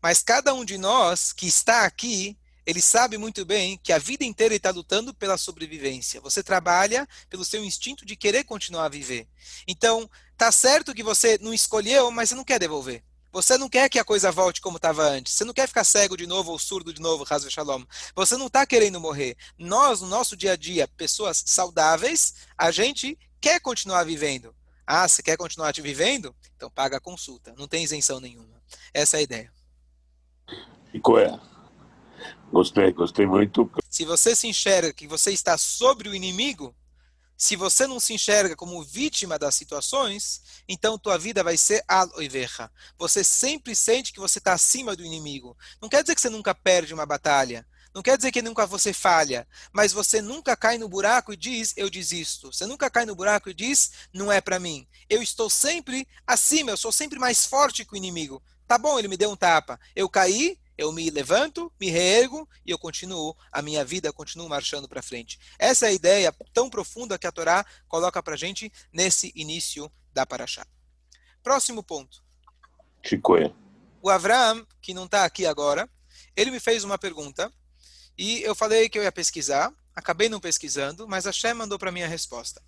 mas 0.00 0.22
cada 0.22 0.54
um 0.54 0.64
de 0.64 0.78
nós 0.78 1.32
que 1.32 1.46
está 1.46 1.84
aqui, 1.84 2.38
ele 2.66 2.82
sabe 2.82 3.16
muito 3.16 3.44
bem 3.44 3.78
que 3.80 3.92
a 3.92 3.98
vida 3.98 4.24
inteira 4.24 4.52
ele 4.52 4.58
está 4.58 4.70
lutando 4.70 5.14
pela 5.14 5.38
sobrevivência. 5.38 6.20
Você 6.20 6.42
trabalha 6.42 7.08
pelo 7.30 7.44
seu 7.44 7.64
instinto 7.64 8.04
de 8.04 8.16
querer 8.16 8.42
continuar 8.42 8.86
a 8.86 8.88
viver. 8.88 9.28
Então, 9.68 10.10
tá 10.36 10.50
certo 10.50 10.92
que 10.92 11.02
você 11.02 11.38
não 11.40 11.54
escolheu, 11.54 12.10
mas 12.10 12.28
você 12.28 12.34
não 12.34 12.44
quer 12.44 12.58
devolver. 12.58 13.04
Você 13.30 13.56
não 13.56 13.68
quer 13.68 13.88
que 13.88 13.98
a 13.98 14.04
coisa 14.04 14.32
volte 14.32 14.60
como 14.60 14.78
estava 14.78 15.04
antes. 15.04 15.34
Você 15.34 15.44
não 15.44 15.54
quer 15.54 15.68
ficar 15.68 15.84
cego 15.84 16.16
de 16.16 16.26
novo 16.26 16.50
ou 16.50 16.58
surdo 16.58 16.92
de 16.92 17.00
novo, 17.00 17.24
Hazve 17.28 17.50
Shalom. 17.50 17.84
Você 18.14 18.36
não 18.36 18.46
está 18.46 18.66
querendo 18.66 18.98
morrer. 18.98 19.36
Nós, 19.58 20.00
no 20.00 20.08
nosso 20.08 20.36
dia 20.36 20.52
a 20.52 20.56
dia, 20.56 20.88
pessoas 20.88 21.44
saudáveis, 21.46 22.34
a 22.56 22.70
gente 22.70 23.16
quer 23.40 23.60
continuar 23.60 24.04
vivendo. 24.04 24.54
Ah, 24.86 25.06
você 25.06 25.22
quer 25.22 25.36
continuar 25.36 25.72
te 25.72 25.82
vivendo? 25.82 26.34
Então 26.56 26.70
paga 26.70 26.96
a 26.96 27.00
consulta. 27.00 27.54
Não 27.58 27.68
tem 27.68 27.84
isenção 27.84 28.20
nenhuma. 28.20 28.60
Essa 28.94 29.18
é 29.18 29.20
a 29.20 29.22
ideia. 29.22 29.52
Ficou 30.90 31.18
é. 31.18 31.38
Gostei, 32.52 32.92
gostei 32.92 33.26
muito. 33.26 33.70
Se 33.90 34.04
você 34.04 34.34
se 34.34 34.46
enxerga 34.46 34.92
que 34.92 35.06
você 35.06 35.32
está 35.32 35.58
sobre 35.58 36.08
o 36.08 36.14
inimigo, 36.14 36.74
se 37.36 37.54
você 37.54 37.86
não 37.86 38.00
se 38.00 38.14
enxerga 38.14 38.56
como 38.56 38.82
vítima 38.82 39.38
das 39.38 39.54
situações, 39.54 40.40
então 40.66 40.98
tua 40.98 41.18
vida 41.18 41.44
vai 41.44 41.56
ser 41.56 41.84
aloiverra. 41.86 42.72
Você 42.98 43.22
sempre 43.22 43.74
sente 43.76 44.12
que 44.12 44.20
você 44.20 44.38
está 44.38 44.54
acima 44.54 44.96
do 44.96 45.04
inimigo. 45.04 45.56
Não 45.80 45.88
quer 45.88 46.02
dizer 46.02 46.14
que 46.14 46.20
você 46.20 46.30
nunca 46.30 46.54
perde 46.54 46.94
uma 46.94 47.04
batalha. 47.04 47.66
Não 47.94 48.02
quer 48.02 48.16
dizer 48.16 48.30
que 48.30 48.42
nunca 48.42 48.66
você 48.66 48.92
falha, 48.92 49.48
mas 49.72 49.90
você 49.92 50.20
nunca 50.20 50.54
cai 50.54 50.76
no 50.76 50.88
buraco 50.88 51.32
e 51.32 51.36
diz, 51.36 51.72
eu 51.76 51.88
desisto. 51.88 52.52
Você 52.52 52.66
nunca 52.66 52.90
cai 52.90 53.06
no 53.06 53.14
buraco 53.14 53.48
e 53.48 53.54
diz, 53.54 53.90
não 54.12 54.30
é 54.30 54.40
para 54.40 54.60
mim. 54.60 54.86
Eu 55.08 55.22
estou 55.22 55.48
sempre 55.48 56.06
acima, 56.26 56.70
eu 56.70 56.76
sou 56.76 56.92
sempre 56.92 57.18
mais 57.18 57.46
forte 57.46 57.84
que 57.84 57.94
o 57.94 57.96
inimigo. 57.96 58.42
Tá 58.66 58.76
bom, 58.76 58.98
ele 58.98 59.08
me 59.08 59.16
deu 59.16 59.30
um 59.30 59.36
tapa. 59.36 59.80
Eu 59.94 60.10
caí, 60.10 60.58
eu 60.76 60.92
me 60.92 61.08
levanto, 61.10 61.72
me 61.80 61.90
reergo 61.90 62.48
e 62.64 62.70
eu 62.70 62.78
continuo 62.78 63.36
a 63.50 63.62
minha 63.62 63.84
vida, 63.84 64.12
continuo 64.12 64.48
marchando 64.48 64.88
para 64.88 65.02
frente. 65.02 65.38
Essa 65.58 65.86
é 65.86 65.88
a 65.88 65.92
ideia 65.92 66.34
tão 66.52 66.68
profunda 66.68 67.18
que 67.18 67.26
a 67.26 67.32
Torá 67.32 67.64
coloca 67.88 68.22
para 68.22 68.36
gente 68.36 68.70
nesse 68.92 69.32
início 69.34 69.90
da 70.12 70.26
Paraxá. 70.26 70.66
Próximo 71.42 71.82
ponto. 71.82 72.22
Chicoia. 73.02 73.54
O 74.02 74.10
Avram, 74.10 74.66
que 74.80 74.92
não 74.92 75.04
está 75.04 75.24
aqui 75.24 75.46
agora, 75.46 75.88
ele 76.36 76.50
me 76.50 76.60
fez 76.60 76.84
uma 76.84 76.98
pergunta 76.98 77.52
e 78.18 78.42
eu 78.42 78.54
falei 78.54 78.88
que 78.88 78.98
eu 78.98 79.02
ia 79.02 79.12
pesquisar, 79.12 79.72
acabei 79.94 80.28
não 80.28 80.40
pesquisando, 80.40 81.06
mas 81.08 81.26
a 81.26 81.32
Shem 81.32 81.54
mandou 81.54 81.78
para 81.78 81.92
mim 81.92 82.02
a 82.02 82.08
resposta. 82.08 82.62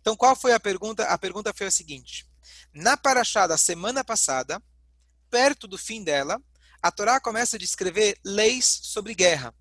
Então, 0.00 0.16
qual 0.16 0.34
foi 0.34 0.52
a 0.52 0.60
pergunta? 0.60 1.04
A 1.04 1.16
pergunta 1.16 1.52
foi 1.54 1.66
a 1.66 1.70
seguinte: 1.70 2.26
Na 2.72 2.96
Paraxá 2.96 3.46
da 3.46 3.56
semana 3.56 4.04
passada, 4.04 4.62
perto 5.30 5.66
do 5.66 5.78
fim 5.78 6.02
dela, 6.02 6.40
a 6.82 6.90
Torá 6.90 7.20
começa 7.20 7.56
a 7.56 7.58
descrever 7.58 8.18
leis 8.24 8.80
sobre 8.82 9.14
guerra. 9.14 9.54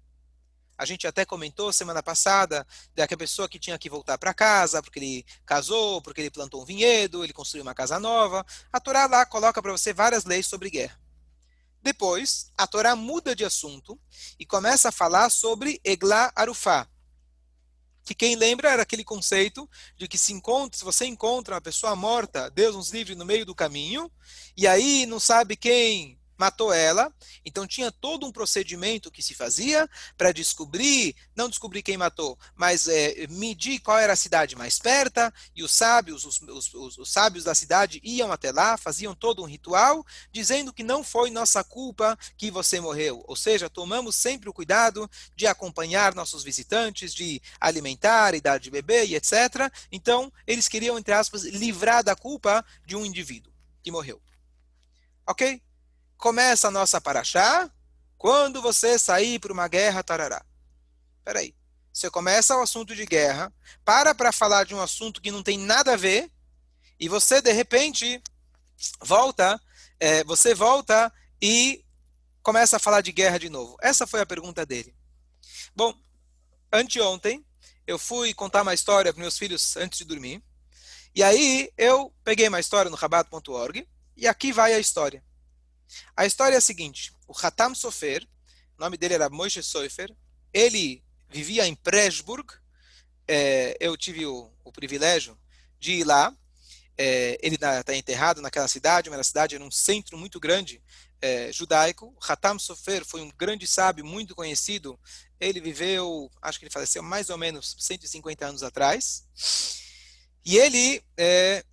A 0.76 0.86
gente 0.86 1.06
até 1.06 1.24
comentou 1.24 1.72
semana 1.72 2.02
passada 2.02 2.66
daquela 2.96 3.20
pessoa 3.20 3.48
que 3.48 3.60
tinha 3.60 3.78
que 3.78 3.88
voltar 3.88 4.18
para 4.18 4.34
casa 4.34 4.82
porque 4.82 4.98
ele 4.98 5.26
casou, 5.46 6.02
porque 6.02 6.20
ele 6.20 6.32
plantou 6.32 6.64
um 6.64 6.66
vinhedo, 6.66 7.24
ele 7.24 7.32
construiu 7.32 7.62
uma 7.62 7.76
casa 7.76 8.00
nova. 8.00 8.44
A 8.74 8.80
Torá 8.80 9.06
lá 9.06 9.24
coloca 9.24 9.62
para 9.62 9.72
você 9.72 9.94
várias 9.94 10.26
leis 10.26 10.48
sobre 10.48 10.72
guerra. 10.72 11.00
Depois, 11.84 12.52
a 12.58 12.66
Torá 12.66 12.96
muda 12.96 13.36
de 13.36 13.46
assunto 13.46 14.00
e 14.40 14.46
começa 14.46 14.90
a 14.90 14.92
falar 14.92 15.30
sobre 15.30 15.80
Eglá 15.84 16.32
Arufá. 16.36 16.88
Que 18.04 18.16
quem 18.16 18.36
lembra 18.36 18.72
era 18.72 18.82
aquele 18.82 19.04
conceito 19.04 19.70
de 19.96 20.08
que 20.08 20.18
se, 20.18 20.34
encontra, 20.34 20.80
se 20.80 20.84
você 20.84 21.06
encontra 21.06 21.54
uma 21.54 21.62
pessoa 21.62 21.96
morta, 21.96 22.50
Deus 22.50 22.76
nos 22.76 22.90
livre 22.90 23.14
no 23.14 23.26
meio 23.26 23.46
do 23.46 23.54
caminho, 23.54 24.12
e 24.58 24.68
aí 24.68 25.06
não 25.06 25.20
sabe 25.20 25.56
quem 25.56 26.20
matou 26.42 26.74
ela. 26.74 27.14
Então 27.46 27.68
tinha 27.68 27.92
todo 27.92 28.26
um 28.26 28.32
procedimento 28.32 29.12
que 29.12 29.22
se 29.22 29.36
fazia 29.36 29.88
para 30.18 30.32
descobrir, 30.32 31.16
não 31.36 31.48
descobrir 31.48 31.84
quem 31.84 31.98
matou, 31.98 32.38
mas 32.56 32.88
é, 32.88 33.28
medir 33.30 33.80
qual 33.80 34.00
era 34.00 34.14
a 34.14 34.16
cidade 34.16 34.56
mais 34.56 34.80
perto. 34.80 35.20
E 35.56 35.62
os 35.62 35.72
sábios, 35.72 36.26
os, 36.26 36.42
os, 36.42 36.74
os, 36.74 36.98
os 36.98 37.12
sábios 37.12 37.44
da 37.44 37.54
cidade 37.54 38.02
iam 38.04 38.32
até 38.32 38.52
lá, 38.52 38.76
faziam 38.76 39.14
todo 39.14 39.44
um 39.44 39.46
ritual, 39.46 40.04
dizendo 40.32 40.74
que 40.74 40.82
não 40.82 41.04
foi 41.04 41.30
nossa 41.30 41.64
culpa 41.64 42.18
que 42.36 42.50
você 42.50 42.80
morreu. 42.80 43.24
Ou 43.28 43.36
seja, 43.36 43.70
tomamos 43.70 44.16
sempre 44.16 44.50
o 44.50 44.54
cuidado 44.54 45.08
de 45.36 45.46
acompanhar 45.46 46.16
nossos 46.16 46.44
visitantes, 46.44 47.14
de 47.14 47.40
alimentar 47.60 48.34
e 48.34 48.42
dar 48.42 48.60
de 48.60 48.72
beber 48.72 49.08
e 49.08 49.16
etc. 49.16 49.72
Então 49.92 50.34
eles 50.48 50.68
queriam 50.68 50.98
entre 50.98 51.14
aspas 51.14 51.44
livrar 51.44 52.04
da 52.04 52.16
culpa 52.16 52.66
de 52.84 52.96
um 52.96 53.06
indivíduo 53.06 53.54
que 53.84 53.92
morreu. 53.92 54.20
Ok? 55.28 55.62
Começa 56.22 56.68
a 56.68 56.72
nossa 56.72 57.02
paraxá 57.02 57.70
quando 58.16 58.62
você 58.62 59.00
sair 59.00 59.40
para 59.40 59.52
uma 59.52 59.68
guerra, 59.68 60.04
tarará. 60.04 60.46
Peraí. 61.26 61.56
Você 61.92 62.10
começa 62.10 62.56
o 62.56 62.62
assunto 62.62 62.96
de 62.96 63.06
guerra, 63.06 63.52
para 63.84 64.16
para 64.16 64.32
falar 64.32 64.64
de 64.64 64.74
um 64.74 64.80
assunto 64.80 65.20
que 65.20 65.32
não 65.32 65.44
tem 65.44 65.58
nada 65.58 65.94
a 65.94 65.98
ver, 65.98 66.32
e 66.98 67.10
você, 67.10 67.42
de 67.42 67.52
repente, 67.52 68.22
volta, 69.02 69.60
é, 70.00 70.24
você 70.24 70.54
volta 70.54 71.12
e 71.42 71.84
começa 72.42 72.78
a 72.78 72.80
falar 72.80 73.02
de 73.02 73.12
guerra 73.12 73.40
de 73.40 73.50
novo. 73.50 73.76
Essa 73.82 74.08
foi 74.08 74.22
a 74.22 74.26
pergunta 74.26 74.66
dele. 74.66 74.96
Bom, 75.76 75.94
anteontem, 76.72 77.44
eu 77.86 77.98
fui 77.98 78.34
contar 78.34 78.62
uma 78.62 78.76
história 78.76 79.12
para 79.12 79.22
meus 79.22 79.38
filhos 79.38 79.76
antes 79.76 79.98
de 79.98 80.06
dormir, 80.06 80.42
e 81.16 81.24
aí 81.24 81.74
eu 81.78 82.14
peguei 82.24 82.48
uma 82.48 82.60
história 82.60 82.92
no 82.92 82.96
rabat.org, 82.96 83.86
e 84.16 84.28
aqui 84.28 84.54
vai 84.54 84.74
a 84.74 84.80
história. 84.80 85.22
A 86.16 86.26
história 86.26 86.56
é 86.56 86.58
a 86.58 86.62
seguinte: 86.62 87.14
o 87.28 87.34
Hatam 87.38 87.74
Sofer, 87.76 88.28
o 88.78 88.82
nome 88.82 88.98
dele 88.98 89.14
era 89.14 89.30
Moshe 89.30 89.62
Sofer, 89.64 90.16
ele 90.54 91.04
vivia 91.30 91.68
em 91.68 91.76
Presburg, 91.76 92.54
é, 93.28 93.78
eu 93.80 93.96
tive 93.96 94.26
o, 94.26 94.52
o, 94.64 94.72
privilégio 94.72 95.38
de 95.80 95.94
ir 95.94 96.04
lá. 96.04 96.36
É, 96.98 97.38
ele 97.42 97.56
está 97.56 97.96
enterrado 97.96 98.42
naquela 98.42 98.68
cidade, 98.68 99.10
mas 99.10 99.20
a 99.20 99.24
cidade 99.24 99.56
era 99.56 99.64
um 99.64 99.72
centro 99.72 100.18
muito 100.18 100.40
grande 100.40 100.84
é, 101.22 101.52
judaico. 101.52 102.16
Hatam 102.28 102.60
Sofer 102.60 103.06
foi 103.06 103.22
um 103.22 103.32
grande 103.38 103.66
sábio, 103.66 104.06
muito 104.06 104.36
conhecido. 104.36 105.00
Ele 105.40 105.62
viveu, 105.62 106.30
acho 106.42 106.60
que 106.60 106.66
ele 106.66 106.74
faleceu 106.74 107.02
mais 107.02 107.30
ou 107.30 107.38
menos 107.38 107.76
150 107.80 108.46
anos 108.46 108.64
atrás. 108.64 109.26
E 110.44 110.58
ele, 110.58 111.04
é, 111.16 111.64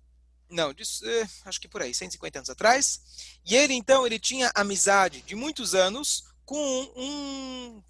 não, 0.49 0.73
disso, 0.73 1.07
é, 1.07 1.27
acho 1.45 1.61
que 1.61 1.67
por 1.67 1.81
aí, 1.81 1.93
150 1.93 2.39
anos 2.39 2.49
atrás. 2.49 3.01
E 3.45 3.55
ele, 3.55 3.73
então, 3.73 4.05
ele 4.05 4.19
tinha 4.19 4.51
amizade 4.55 5.21
de 5.21 5.35
muitos 5.35 5.75
anos 5.75 6.23
com 6.45 6.57
um, 6.95 7.83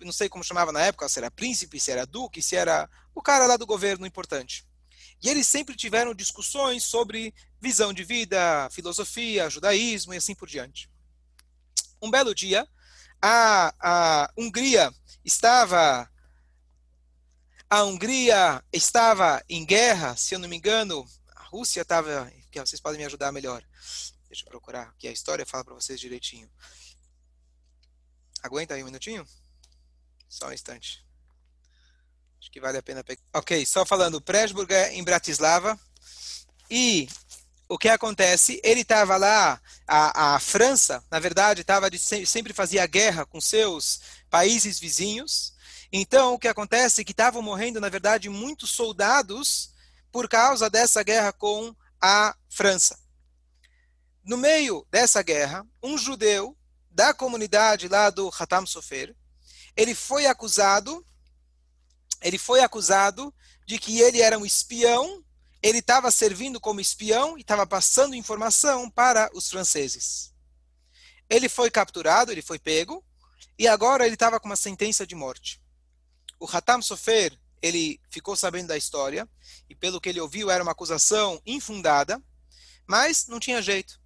não 0.00 0.12
sei 0.12 0.28
como 0.28 0.44
chamava 0.44 0.72
na 0.72 0.80
época, 0.80 1.08
se 1.08 1.18
era 1.18 1.30
príncipe, 1.30 1.78
se 1.78 1.90
era 1.90 2.06
duque, 2.06 2.42
se 2.42 2.56
era 2.56 2.88
o 3.14 3.22
cara 3.22 3.46
lá 3.46 3.56
do 3.56 3.66
governo 3.66 4.06
importante. 4.06 4.66
E 5.22 5.28
eles 5.28 5.46
sempre 5.46 5.76
tiveram 5.76 6.14
discussões 6.14 6.82
sobre 6.82 7.34
visão 7.60 7.92
de 7.92 8.04
vida, 8.04 8.68
filosofia, 8.70 9.48
judaísmo 9.48 10.12
e 10.12 10.16
assim 10.16 10.34
por 10.34 10.48
diante. 10.48 10.90
Um 12.02 12.10
belo 12.10 12.34
dia, 12.34 12.68
a, 13.22 13.74
a 13.80 14.30
Hungria 14.36 14.92
estava 15.24 16.10
a 17.70 17.82
Hungria 17.82 18.62
estava 18.72 19.42
em 19.48 19.64
guerra, 19.64 20.14
se 20.16 20.34
eu 20.34 20.38
não 20.38 20.48
me 20.48 20.56
engano, 20.56 21.04
Rússia 21.54 21.82
estava, 21.82 22.28
que 22.50 22.58
vocês 22.58 22.80
podem 22.80 22.98
me 22.98 23.04
ajudar 23.04 23.30
melhor. 23.30 23.64
Deixa 24.26 24.44
eu 24.44 24.50
procurar 24.50 24.88
aqui 24.88 25.06
a 25.06 25.12
história, 25.12 25.46
fala 25.46 25.64
para 25.64 25.74
vocês 25.74 26.00
direitinho. 26.00 26.50
Aguenta 28.42 28.74
aí 28.74 28.82
um 28.82 28.86
minutinho? 28.86 29.24
Só 30.28 30.48
um 30.48 30.52
instante. 30.52 31.06
Acho 32.40 32.50
que 32.50 32.60
vale 32.60 32.78
a 32.78 32.82
pena 32.82 33.04
pegar. 33.04 33.22
Ok, 33.32 33.64
só 33.66 33.86
falando, 33.86 34.20
Presburg 34.20 34.74
é 34.74 34.94
em 34.94 35.04
Bratislava. 35.04 35.78
E 36.68 37.08
o 37.68 37.78
que 37.78 37.88
acontece? 37.88 38.60
Ele 38.64 38.80
estava 38.80 39.16
lá, 39.16 39.62
a, 39.86 40.34
a, 40.34 40.40
França, 40.40 41.04
na 41.08 41.20
verdade, 41.20 41.60
estava 41.60 41.88
sempre 41.96 42.52
fazia 42.52 42.84
guerra 42.84 43.24
com 43.24 43.40
seus 43.40 44.00
países 44.28 44.80
vizinhos. 44.80 45.54
Então, 45.92 46.34
o 46.34 46.38
que 46.38 46.48
acontece 46.48 47.02
é 47.02 47.04
que 47.04 47.12
estavam 47.12 47.40
morrendo, 47.40 47.80
na 47.80 47.88
verdade, 47.88 48.28
muitos 48.28 48.70
soldados 48.70 49.72
por 50.14 50.28
causa 50.28 50.70
dessa 50.70 51.02
guerra 51.02 51.32
com 51.32 51.74
a 52.00 52.36
França. 52.48 52.96
No 54.22 54.36
meio 54.36 54.86
dessa 54.88 55.20
guerra, 55.22 55.66
um 55.82 55.98
judeu 55.98 56.56
da 56.88 57.12
comunidade 57.12 57.88
lá 57.88 58.10
do 58.10 58.28
Hatam 58.28 58.64
Sofer, 58.64 59.12
ele 59.76 59.92
foi 59.92 60.26
acusado, 60.26 61.04
ele 62.22 62.38
foi 62.38 62.60
acusado 62.60 63.34
de 63.66 63.76
que 63.76 64.00
ele 64.00 64.22
era 64.22 64.38
um 64.38 64.46
espião, 64.46 65.20
ele 65.60 65.78
estava 65.78 66.12
servindo 66.12 66.60
como 66.60 66.80
espião 66.80 67.36
e 67.36 67.40
estava 67.40 67.66
passando 67.66 68.14
informação 68.14 68.88
para 68.88 69.28
os 69.34 69.50
franceses. 69.50 70.32
Ele 71.28 71.48
foi 71.48 71.72
capturado, 71.72 72.30
ele 72.30 72.40
foi 72.40 72.60
pego, 72.60 73.04
e 73.58 73.66
agora 73.66 74.06
ele 74.06 74.14
estava 74.14 74.38
com 74.38 74.46
uma 74.46 74.54
sentença 74.54 75.04
de 75.04 75.16
morte. 75.16 75.60
O 76.38 76.46
Hatam 76.48 76.80
Sofer, 76.80 77.36
ele 77.64 77.98
ficou 78.10 78.36
sabendo 78.36 78.68
da 78.68 78.76
história, 78.76 79.26
e 79.70 79.74
pelo 79.74 80.00
que 80.00 80.10
ele 80.10 80.20
ouviu 80.20 80.50
era 80.50 80.62
uma 80.62 80.72
acusação 80.72 81.40
infundada, 81.46 82.22
mas 82.86 83.26
não 83.26 83.40
tinha 83.40 83.62
jeito. 83.62 83.98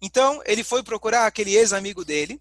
Então, 0.00 0.40
ele 0.46 0.64
foi 0.64 0.82
procurar 0.82 1.26
aquele 1.26 1.54
ex-amigo 1.54 2.04
dele, 2.04 2.40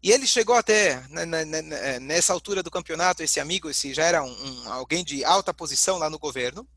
e 0.00 0.12
ele 0.12 0.26
chegou 0.26 0.54
até, 0.54 1.04
né, 1.08 1.24
né, 1.24 1.44
né, 1.44 1.98
nessa 1.98 2.32
altura 2.32 2.62
do 2.62 2.70
campeonato, 2.70 3.22
esse 3.22 3.40
amigo, 3.40 3.68
esse 3.68 3.92
já 3.92 4.04
era 4.04 4.22
um, 4.22 4.30
um, 4.30 4.72
alguém 4.72 5.04
de 5.04 5.24
alta 5.24 5.52
posição 5.52 5.98
lá 5.98 6.08
no 6.08 6.18
governo, 6.18 6.68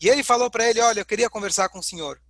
e 0.00 0.08
ele 0.08 0.22
falou 0.22 0.48
para 0.48 0.68
ele, 0.68 0.80
olha, 0.80 1.00
eu 1.00 1.06
queria 1.06 1.28
conversar 1.28 1.68
com 1.68 1.80
o 1.80 1.82
senhor. 1.82 2.20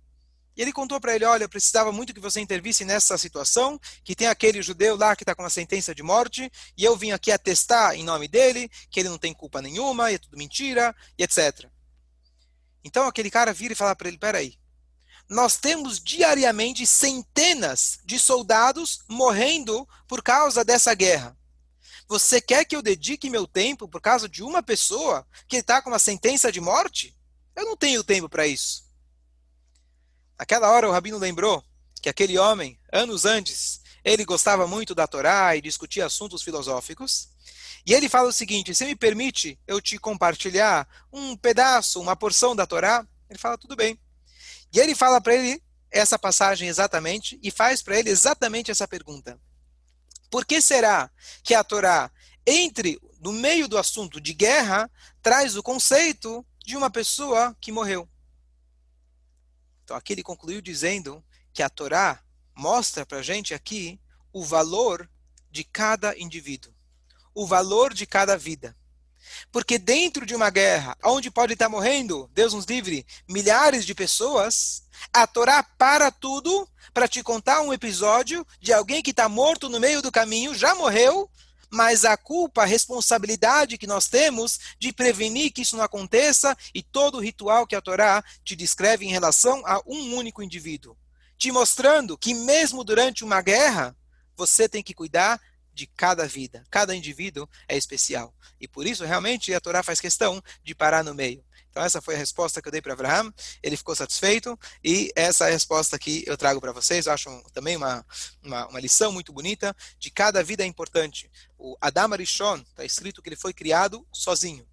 E 0.59 0.61
ele 0.61 0.73
contou 0.73 0.99
para 0.99 1.15
ele, 1.15 1.23
olha, 1.23 1.45
eu 1.45 1.49
precisava 1.49 1.89
muito 1.89 2.13
que 2.13 2.19
você 2.19 2.41
intervisse 2.41 2.83
nessa 2.83 3.17
situação, 3.17 3.79
que 4.03 4.13
tem 4.13 4.27
aquele 4.27 4.61
judeu 4.61 4.97
lá 4.97 5.15
que 5.15 5.23
está 5.23 5.33
com 5.33 5.41
uma 5.41 5.49
sentença 5.49 5.95
de 5.95 6.03
morte, 6.03 6.51
e 6.77 6.83
eu 6.83 6.97
vim 6.97 7.11
aqui 7.11 7.31
atestar 7.31 7.95
em 7.95 8.03
nome 8.03 8.27
dele 8.27 8.69
que 8.91 8.99
ele 8.99 9.07
não 9.07 9.17
tem 9.17 9.33
culpa 9.33 9.61
nenhuma, 9.61 10.11
e 10.11 10.15
é 10.15 10.17
tudo 10.17 10.37
mentira, 10.37 10.93
e 11.17 11.23
etc. 11.23 11.65
Então 12.83 13.07
aquele 13.07 13.31
cara 13.31 13.53
vira 13.53 13.71
e 13.71 13.75
fala 13.75 13.95
para 13.95 14.09
ele, 14.09 14.17
peraí, 14.17 14.59
nós 15.29 15.55
temos 15.55 15.97
diariamente 15.97 16.85
centenas 16.85 17.97
de 18.03 18.19
soldados 18.19 18.99
morrendo 19.07 19.87
por 20.09 20.21
causa 20.21 20.65
dessa 20.65 20.93
guerra. 20.93 21.37
Você 22.05 22.41
quer 22.41 22.65
que 22.65 22.75
eu 22.75 22.81
dedique 22.81 23.29
meu 23.29 23.47
tempo 23.47 23.87
por 23.87 24.01
causa 24.01 24.27
de 24.27 24.43
uma 24.43 24.61
pessoa 24.61 25.25
que 25.47 25.55
está 25.55 25.81
com 25.81 25.89
uma 25.89 25.99
sentença 25.99 26.51
de 26.51 26.59
morte? 26.59 27.17
Eu 27.55 27.63
não 27.63 27.77
tenho 27.77 28.03
tempo 28.03 28.27
para 28.27 28.45
isso. 28.45 28.88
Naquela 30.39 30.71
hora 30.71 30.87
o 30.87 30.91
rabino 30.91 31.17
lembrou 31.17 31.61
que 32.01 32.07
aquele 32.07 32.39
homem, 32.39 32.79
anos 32.93 33.25
antes, 33.25 33.81
ele 34.05 34.23
gostava 34.23 34.65
muito 34.65 34.95
da 34.95 35.05
Torá 35.05 35.53
e 35.57 35.61
discutia 35.61 36.05
assuntos 36.05 36.41
filosóficos. 36.41 37.27
E 37.85 37.93
ele 37.93 38.07
fala 38.07 38.29
o 38.29 38.33
seguinte: 38.33 38.73
se 38.73 38.85
me 38.85 38.95
permite 38.95 39.59
eu 39.67 39.81
te 39.81 39.97
compartilhar 39.97 40.87
um 41.11 41.35
pedaço, 41.35 41.99
uma 41.99 42.15
porção 42.15 42.55
da 42.55 42.65
Torá? 42.65 43.05
Ele 43.29 43.37
fala, 43.37 43.57
tudo 43.57 43.75
bem. 43.75 43.99
E 44.71 44.79
ele 44.79 44.95
fala 44.95 45.19
para 45.19 45.35
ele 45.35 45.61
essa 45.91 46.17
passagem 46.17 46.69
exatamente 46.69 47.37
e 47.43 47.51
faz 47.51 47.81
para 47.81 47.99
ele 47.99 48.09
exatamente 48.09 48.71
essa 48.71 48.87
pergunta. 48.87 49.37
Por 50.29 50.45
que 50.45 50.61
será 50.61 51.11
que 51.43 51.53
a 51.53 51.63
Torá, 51.63 52.09
entre 52.47 52.97
no 53.19 53.33
meio 53.33 53.67
do 53.67 53.77
assunto 53.77 54.21
de 54.21 54.33
guerra, 54.33 54.89
traz 55.21 55.57
o 55.57 55.63
conceito 55.63 56.45
de 56.65 56.77
uma 56.77 56.89
pessoa 56.89 57.55
que 57.59 57.71
morreu? 57.71 58.07
Então 59.89 59.97
aqui 59.97 60.13
ele 60.13 60.21
concluiu 60.21 60.61
dizendo 60.61 61.25
que 61.51 61.63
a 61.63 61.69
Torá 61.69 62.21
mostra 62.55 63.07
para 63.07 63.17
a 63.17 63.23
gente 63.23 63.55
aqui 63.55 63.99
o 64.31 64.45
valor 64.45 65.09
de 65.49 65.63
cada 65.63 66.15
indivíduo, 66.15 66.71
o 67.33 67.47
valor 67.47 67.91
de 67.91 68.05
cada 68.05 68.37
vida. 68.37 68.77
Porque 69.51 69.79
dentro 69.79 70.27
de 70.27 70.35
uma 70.35 70.51
guerra, 70.51 70.95
onde 71.03 71.31
pode 71.31 71.53
estar 71.53 71.69
morrendo, 71.69 72.29
Deus 72.35 72.53
nos 72.53 72.65
livre, 72.65 73.03
milhares 73.27 73.83
de 73.83 73.95
pessoas, 73.95 74.83
a 75.11 75.25
Torá 75.25 75.63
para 75.63 76.11
tudo 76.11 76.69
para 76.93 77.07
te 77.07 77.23
contar 77.23 77.61
um 77.61 77.73
episódio 77.73 78.45
de 78.61 78.71
alguém 78.71 79.01
que 79.01 79.09
está 79.09 79.27
morto 79.27 79.69
no 79.69 79.79
meio 79.79 80.03
do 80.03 80.11
caminho, 80.11 80.53
já 80.53 80.75
morreu, 80.75 81.27
mas 81.71 82.05
a 82.05 82.17
culpa, 82.17 82.63
a 82.63 82.65
responsabilidade 82.65 83.77
que 83.77 83.87
nós 83.87 84.07
temos 84.07 84.59
de 84.79 84.91
prevenir 84.91 85.51
que 85.51 85.61
isso 85.61 85.77
não 85.77 85.83
aconteça 85.83 86.57
e 86.73 86.81
todo 86.81 87.17
o 87.17 87.21
ritual 87.21 87.67
que 87.67 87.75
a 87.75 87.81
Torá 87.81 88.23
te 88.43 88.55
descreve 88.55 89.05
em 89.05 89.11
relação 89.11 89.61
a 89.65 89.81
um 89.85 90.15
único 90.15 90.41
indivíduo. 90.41 90.97
Te 91.37 91.51
mostrando 91.51 92.17
que 92.17 92.33
mesmo 92.33 92.83
durante 92.83 93.23
uma 93.23 93.41
guerra, 93.41 93.95
você 94.35 94.67
tem 94.67 94.83
que 94.83 94.93
cuidar 94.93 95.39
de 95.73 95.87
cada 95.87 96.27
vida. 96.27 96.65
Cada 96.69 96.95
indivíduo 96.95 97.47
é 97.67 97.77
especial. 97.77 98.33
E 98.59 98.67
por 98.67 98.85
isso, 98.85 99.05
realmente, 99.05 99.53
a 99.53 99.61
Torá 99.61 99.81
faz 99.81 100.01
questão 100.01 100.43
de 100.61 100.75
parar 100.75 101.03
no 101.03 101.13
meio. 101.13 101.43
Então, 101.79 101.85
essa 101.85 102.01
foi 102.01 102.15
a 102.15 102.17
resposta 102.17 102.61
que 102.61 102.67
eu 102.67 102.71
dei 102.73 102.81
para 102.81 102.91
Abraham. 102.91 103.33
Ele 103.63 103.77
ficou 103.77 103.95
satisfeito. 103.95 104.59
E 104.83 105.13
essa 105.15 105.45
é 105.45 105.47
a 105.47 105.51
resposta 105.51 105.97
que 105.97 106.25
eu 106.27 106.35
trago 106.35 106.59
para 106.59 106.73
vocês. 106.73 107.05
Eu 107.05 107.13
acho 107.13 107.29
também 107.53 107.77
uma, 107.77 108.05
uma, 108.43 108.67
uma, 108.67 108.79
lição 108.81 109.13
muito 109.13 109.31
bonita. 109.31 109.73
De 109.97 110.11
cada 110.11 110.43
vida 110.43 110.61
é 110.61 110.65
importante. 110.65 111.31
O 111.57 111.77
Adam 111.79 112.11
Arishon, 112.11 112.57
está 112.57 112.83
escrito 112.83 113.21
que 113.21 113.29
ele 113.29 113.37
foi 113.37 113.53
criado 113.53 114.05
sozinho. 114.11 114.67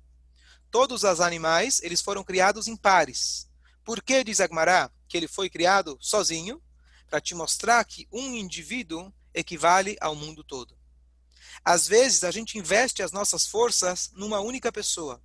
Todos 0.69 1.05
os 1.05 1.21
animais, 1.21 1.81
eles 1.81 2.03
foram 2.03 2.25
criados 2.25 2.66
em 2.66 2.77
pares. 2.77 3.49
Por 3.85 4.03
que, 4.03 4.25
diz 4.25 4.40
Agmará, 4.40 4.90
que 5.07 5.16
ele 5.16 5.29
foi 5.29 5.49
criado 5.49 5.97
sozinho? 6.01 6.61
Para 7.09 7.21
te 7.21 7.37
mostrar 7.37 7.85
que 7.85 8.09
um 8.11 8.35
indivíduo 8.35 9.14
equivale 9.33 9.97
ao 10.01 10.16
mundo 10.16 10.42
todo. 10.42 10.77
Às 11.64 11.87
vezes 11.87 12.25
a 12.25 12.33
gente 12.33 12.59
investe 12.59 13.01
as 13.01 13.12
nossas 13.12 13.47
forças 13.47 14.11
numa 14.12 14.40
única 14.40 14.73
pessoa, 14.73 15.23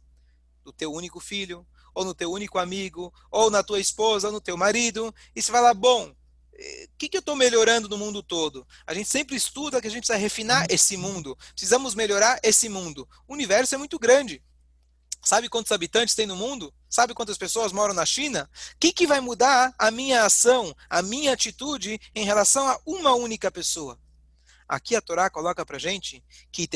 no 0.65 0.71
teu 0.71 0.91
único 0.91 1.19
filho, 1.19 1.65
ou 1.93 2.06
no 2.06 2.13
teu 2.13 2.32
único 2.32 2.58
amigo, 2.58 3.13
ou 3.30 3.50
na 3.50 3.63
tua 3.63 3.80
esposa, 3.80 4.28
ou 4.28 4.34
no 4.34 4.41
teu 4.41 4.56
marido, 4.58 5.13
e 5.36 5.41
você 5.41 5.52
fala, 5.52 5.74
bom, 5.74 6.08
o 6.08 6.13
eh, 6.54 6.88
que, 6.97 7.10
que 7.10 7.17
eu 7.17 7.19
estou 7.19 7.36
melhorando 7.36 7.89
no 7.89 7.97
mundo 7.97 8.24
todo? 8.24 8.65
A 8.86 8.93
gente 8.93 9.10
sempre 9.10 9.36
estuda 9.36 9.82
que 9.82 9.88
a 9.88 9.91
gente 9.91 10.06
precisa 10.06 10.17
refinar 10.17 10.65
esse 10.69 10.95
mundo, 10.95 11.38
precisamos 11.54 11.95
melhorar 11.95 12.39
esse 12.43 12.69
mundo. 12.69 13.08
O 13.28 13.34
universo 13.34 13.76
é 13.76 13.78
muito 13.78 14.00
grande. 14.00 14.41
Sabe 15.24 15.50
quantos 15.50 15.71
habitantes 15.71 16.15
tem 16.15 16.26
no 16.26 16.36
mundo? 16.36 16.74
Sabe 16.89 17.13
quantas 17.13 17.38
pessoas 17.38 17.71
moram 17.71 17.93
na 17.93 18.06
China? 18.06 18.50
O 18.74 18.78
que, 18.80 18.91
que 18.91 19.06
vai 19.06 19.21
mudar 19.21 19.74
a 19.78 19.91
minha 19.91 20.26
ação, 20.26 20.76
a 20.89 21.02
minha 21.02 21.32
atitude 21.32 22.02
em 22.15 22.26
relação 22.26 22.67
a 22.67 22.80
uma 22.86 23.13
única 23.13 23.52
pessoa? 23.52 24.00
Aqui 24.67 24.95
a 24.95 25.02
Torá 25.02 25.30
coloca 25.30 25.65
para 25.65 25.78
gente 25.78 26.24
que. 26.50 26.67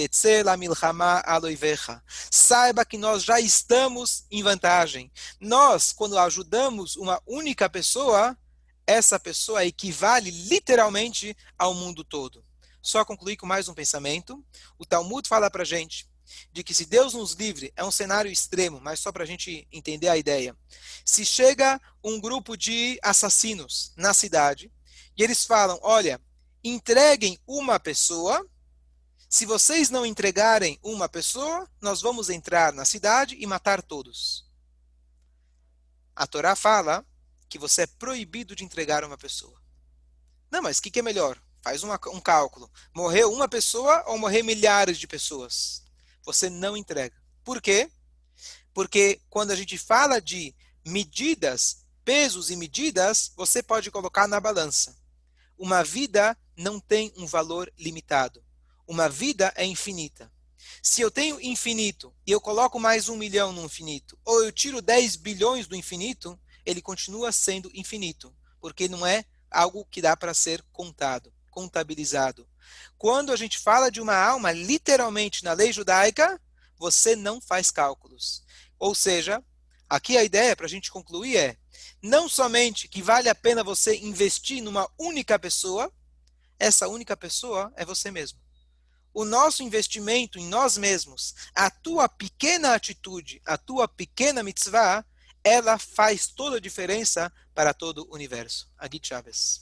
Saiba 2.46 2.86
que 2.86 2.96
nós 2.96 3.24
já 3.24 3.40
estamos 3.40 4.24
em 4.30 4.44
vantagem. 4.44 5.12
Nós, 5.40 5.92
quando 5.92 6.16
ajudamos 6.16 6.96
uma 6.96 7.20
única 7.26 7.68
pessoa, 7.68 8.38
essa 8.86 9.20
pessoa 9.20 9.66
equivale 9.66 10.30
literalmente 10.30 11.36
ao 11.58 11.74
mundo 11.74 12.04
todo. 12.04 12.46
Só 12.84 13.04
concluir 13.04 13.36
com 13.36 13.48
mais 13.48 13.68
um 13.68 13.74
pensamento. 13.74 14.46
O 14.78 14.86
Talmud 14.86 15.28
fala 15.28 15.50
para 15.50 15.64
gente 15.64 16.08
de 16.52 16.64
que 16.64 16.72
se 16.72 16.86
Deus 16.86 17.16
nos 17.16 17.32
livre, 17.32 17.74
é 17.76 17.84
um 17.84 17.90
cenário 17.90 18.32
extremo, 18.32 18.80
mas 18.80 19.00
só 19.00 19.12
para 19.12 19.24
a 19.24 19.28
gente 19.28 19.68
entender 19.72 20.08
a 20.08 20.16
ideia. 20.16 20.56
Se 21.04 21.26
chega 21.26 21.82
um 22.04 22.22
grupo 22.22 22.56
de 22.56 23.00
assassinos 23.02 23.92
na 23.98 24.14
cidade 24.14 24.72
e 25.18 25.24
eles 25.24 25.46
falam: 25.46 25.80
olha, 25.82 26.22
entreguem 26.64 27.40
uma 27.48 27.80
pessoa. 27.80 28.48
Se 29.30 29.46
vocês 29.46 29.90
não 29.90 30.06
entregarem 30.06 30.80
uma 30.82 31.10
pessoa, 31.10 31.70
nós 31.82 32.02
vamos 32.02 32.30
entrar 32.30 32.72
na 32.72 32.86
cidade 32.86 33.36
e 33.40 33.46
matar 33.46 33.82
todos. 33.82 34.46
A 36.16 36.26
Torá 36.26 36.56
fala 36.56 37.06
que 37.50 37.60
você 37.60 37.82
é 37.82 37.88
proibido 37.88 38.56
de 38.56 38.64
entregar 38.64 39.04
uma 39.04 39.18
pessoa. 39.18 39.62
Não, 40.50 40.62
mas 40.62 40.78
o 40.78 40.82
que, 40.82 40.92
que, 40.92 41.00
é 41.00 41.04
melhor? 41.04 41.42
Faz 41.62 41.84
uma, 41.84 42.00
um 42.08 42.22
cálculo. 42.22 42.72
Morreu 42.94 43.32
uma 43.34 43.48
pessoa 43.48 44.04
ou 44.08 44.18
morrer 44.18 44.44
milhares 44.44 44.98
de 44.98 45.08
pessoas? 45.08 45.84
Você 46.24 46.50
não 46.50 46.78
entrega. 46.78 47.16
Por 47.44 47.62
quê? 47.62 47.92
Porque 48.74 49.22
quando 49.30 49.52
a 49.52 49.56
gente 49.56 49.78
fala 49.78 50.22
de 50.22 50.56
medidas, 50.86 51.86
pesos 52.04 52.52
e 52.52 52.56
medidas, 52.56 53.32
você 53.36 53.64
pode 53.64 53.90
colocar 53.90 54.28
na 54.28 54.40
balança. 54.40 54.96
Uma 55.58 55.84
vida 55.84 56.38
não 56.56 56.80
tem 56.80 57.12
um 57.18 57.26
valor 57.26 57.72
limitado. 57.78 58.45
Uma 58.88 59.10
vida 59.10 59.52
é 59.56 59.65
infinita. 59.65 60.32
Se 60.82 61.02
eu 61.02 61.10
tenho 61.10 61.41
infinito 61.41 62.13
e 62.26 62.32
eu 62.32 62.39
coloco 62.39 62.80
mais 62.80 63.10
um 63.10 63.17
milhão 63.17 63.52
no 63.52 63.65
infinito, 63.65 64.17
ou 64.24 64.43
eu 64.43 64.52
tiro 64.52 64.82
10 64.82 65.15
bilhões 65.15 65.65
do 65.65 65.76
infinito, 65.76 66.39
ele 66.63 66.84
continua 66.84 67.32
sendo 67.32 67.71
infinito, 67.74 68.36
porque 68.62 68.88
não 68.88 69.04
é 69.04 69.26
algo 69.50 69.86
que 69.86 70.04
dá 70.04 70.15
para 70.15 70.36
ser 70.36 70.63
contado, 70.71 71.34
contabilizado. 71.50 72.48
Quando 72.95 73.32
a 73.32 73.36
gente 73.36 73.58
fala 73.58 73.89
de 73.89 74.00
uma 74.00 74.15
alma, 74.15 74.52
literalmente 74.52 75.43
na 75.43 75.54
lei 75.54 75.74
judaica, 75.74 76.39
você 76.78 77.15
não 77.15 77.41
faz 77.41 77.71
cálculos. 77.71 78.43
Ou 78.78 78.93
seja, 78.93 79.43
aqui 79.89 80.15
a 80.15 80.24
ideia 80.24 80.56
para 80.56 80.67
a 80.67 80.69
gente 80.69 80.91
concluir 80.91 81.38
é 81.38 81.58
não 82.04 82.30
somente 82.30 82.88
que 82.88 83.02
vale 83.02 83.30
a 83.30 83.36
pena 83.36 83.63
você 83.63 83.95
investir 83.98 84.62
numa 84.62 84.88
única 85.00 85.39
pessoa, 85.39 85.91
essa 86.60 86.88
única 86.88 87.17
pessoa 87.17 87.74
é 87.76 87.84
você 87.84 88.12
mesmo. 88.12 88.45
O 89.15 89.23
nosso 89.23 89.63
investimento 89.63 90.38
em 90.38 90.45
nós 90.45 90.78
mesmos, 90.78 91.34
a 91.56 91.71
tua 91.71 92.10
pequena 92.10 92.75
atitude, 92.75 93.41
a 93.45 93.58
tua 93.58 93.88
pequena 93.88 94.43
mitzvah, 94.43 95.06
ela 95.41 95.80
faz 95.80 96.28
toda 96.28 96.58
a 96.58 96.60
diferença 96.60 97.32
para 97.54 97.73
todo 97.73 98.06
o 98.10 98.13
universo. 98.13 98.69
Agui 98.78 98.99
Chaves. 99.01 99.62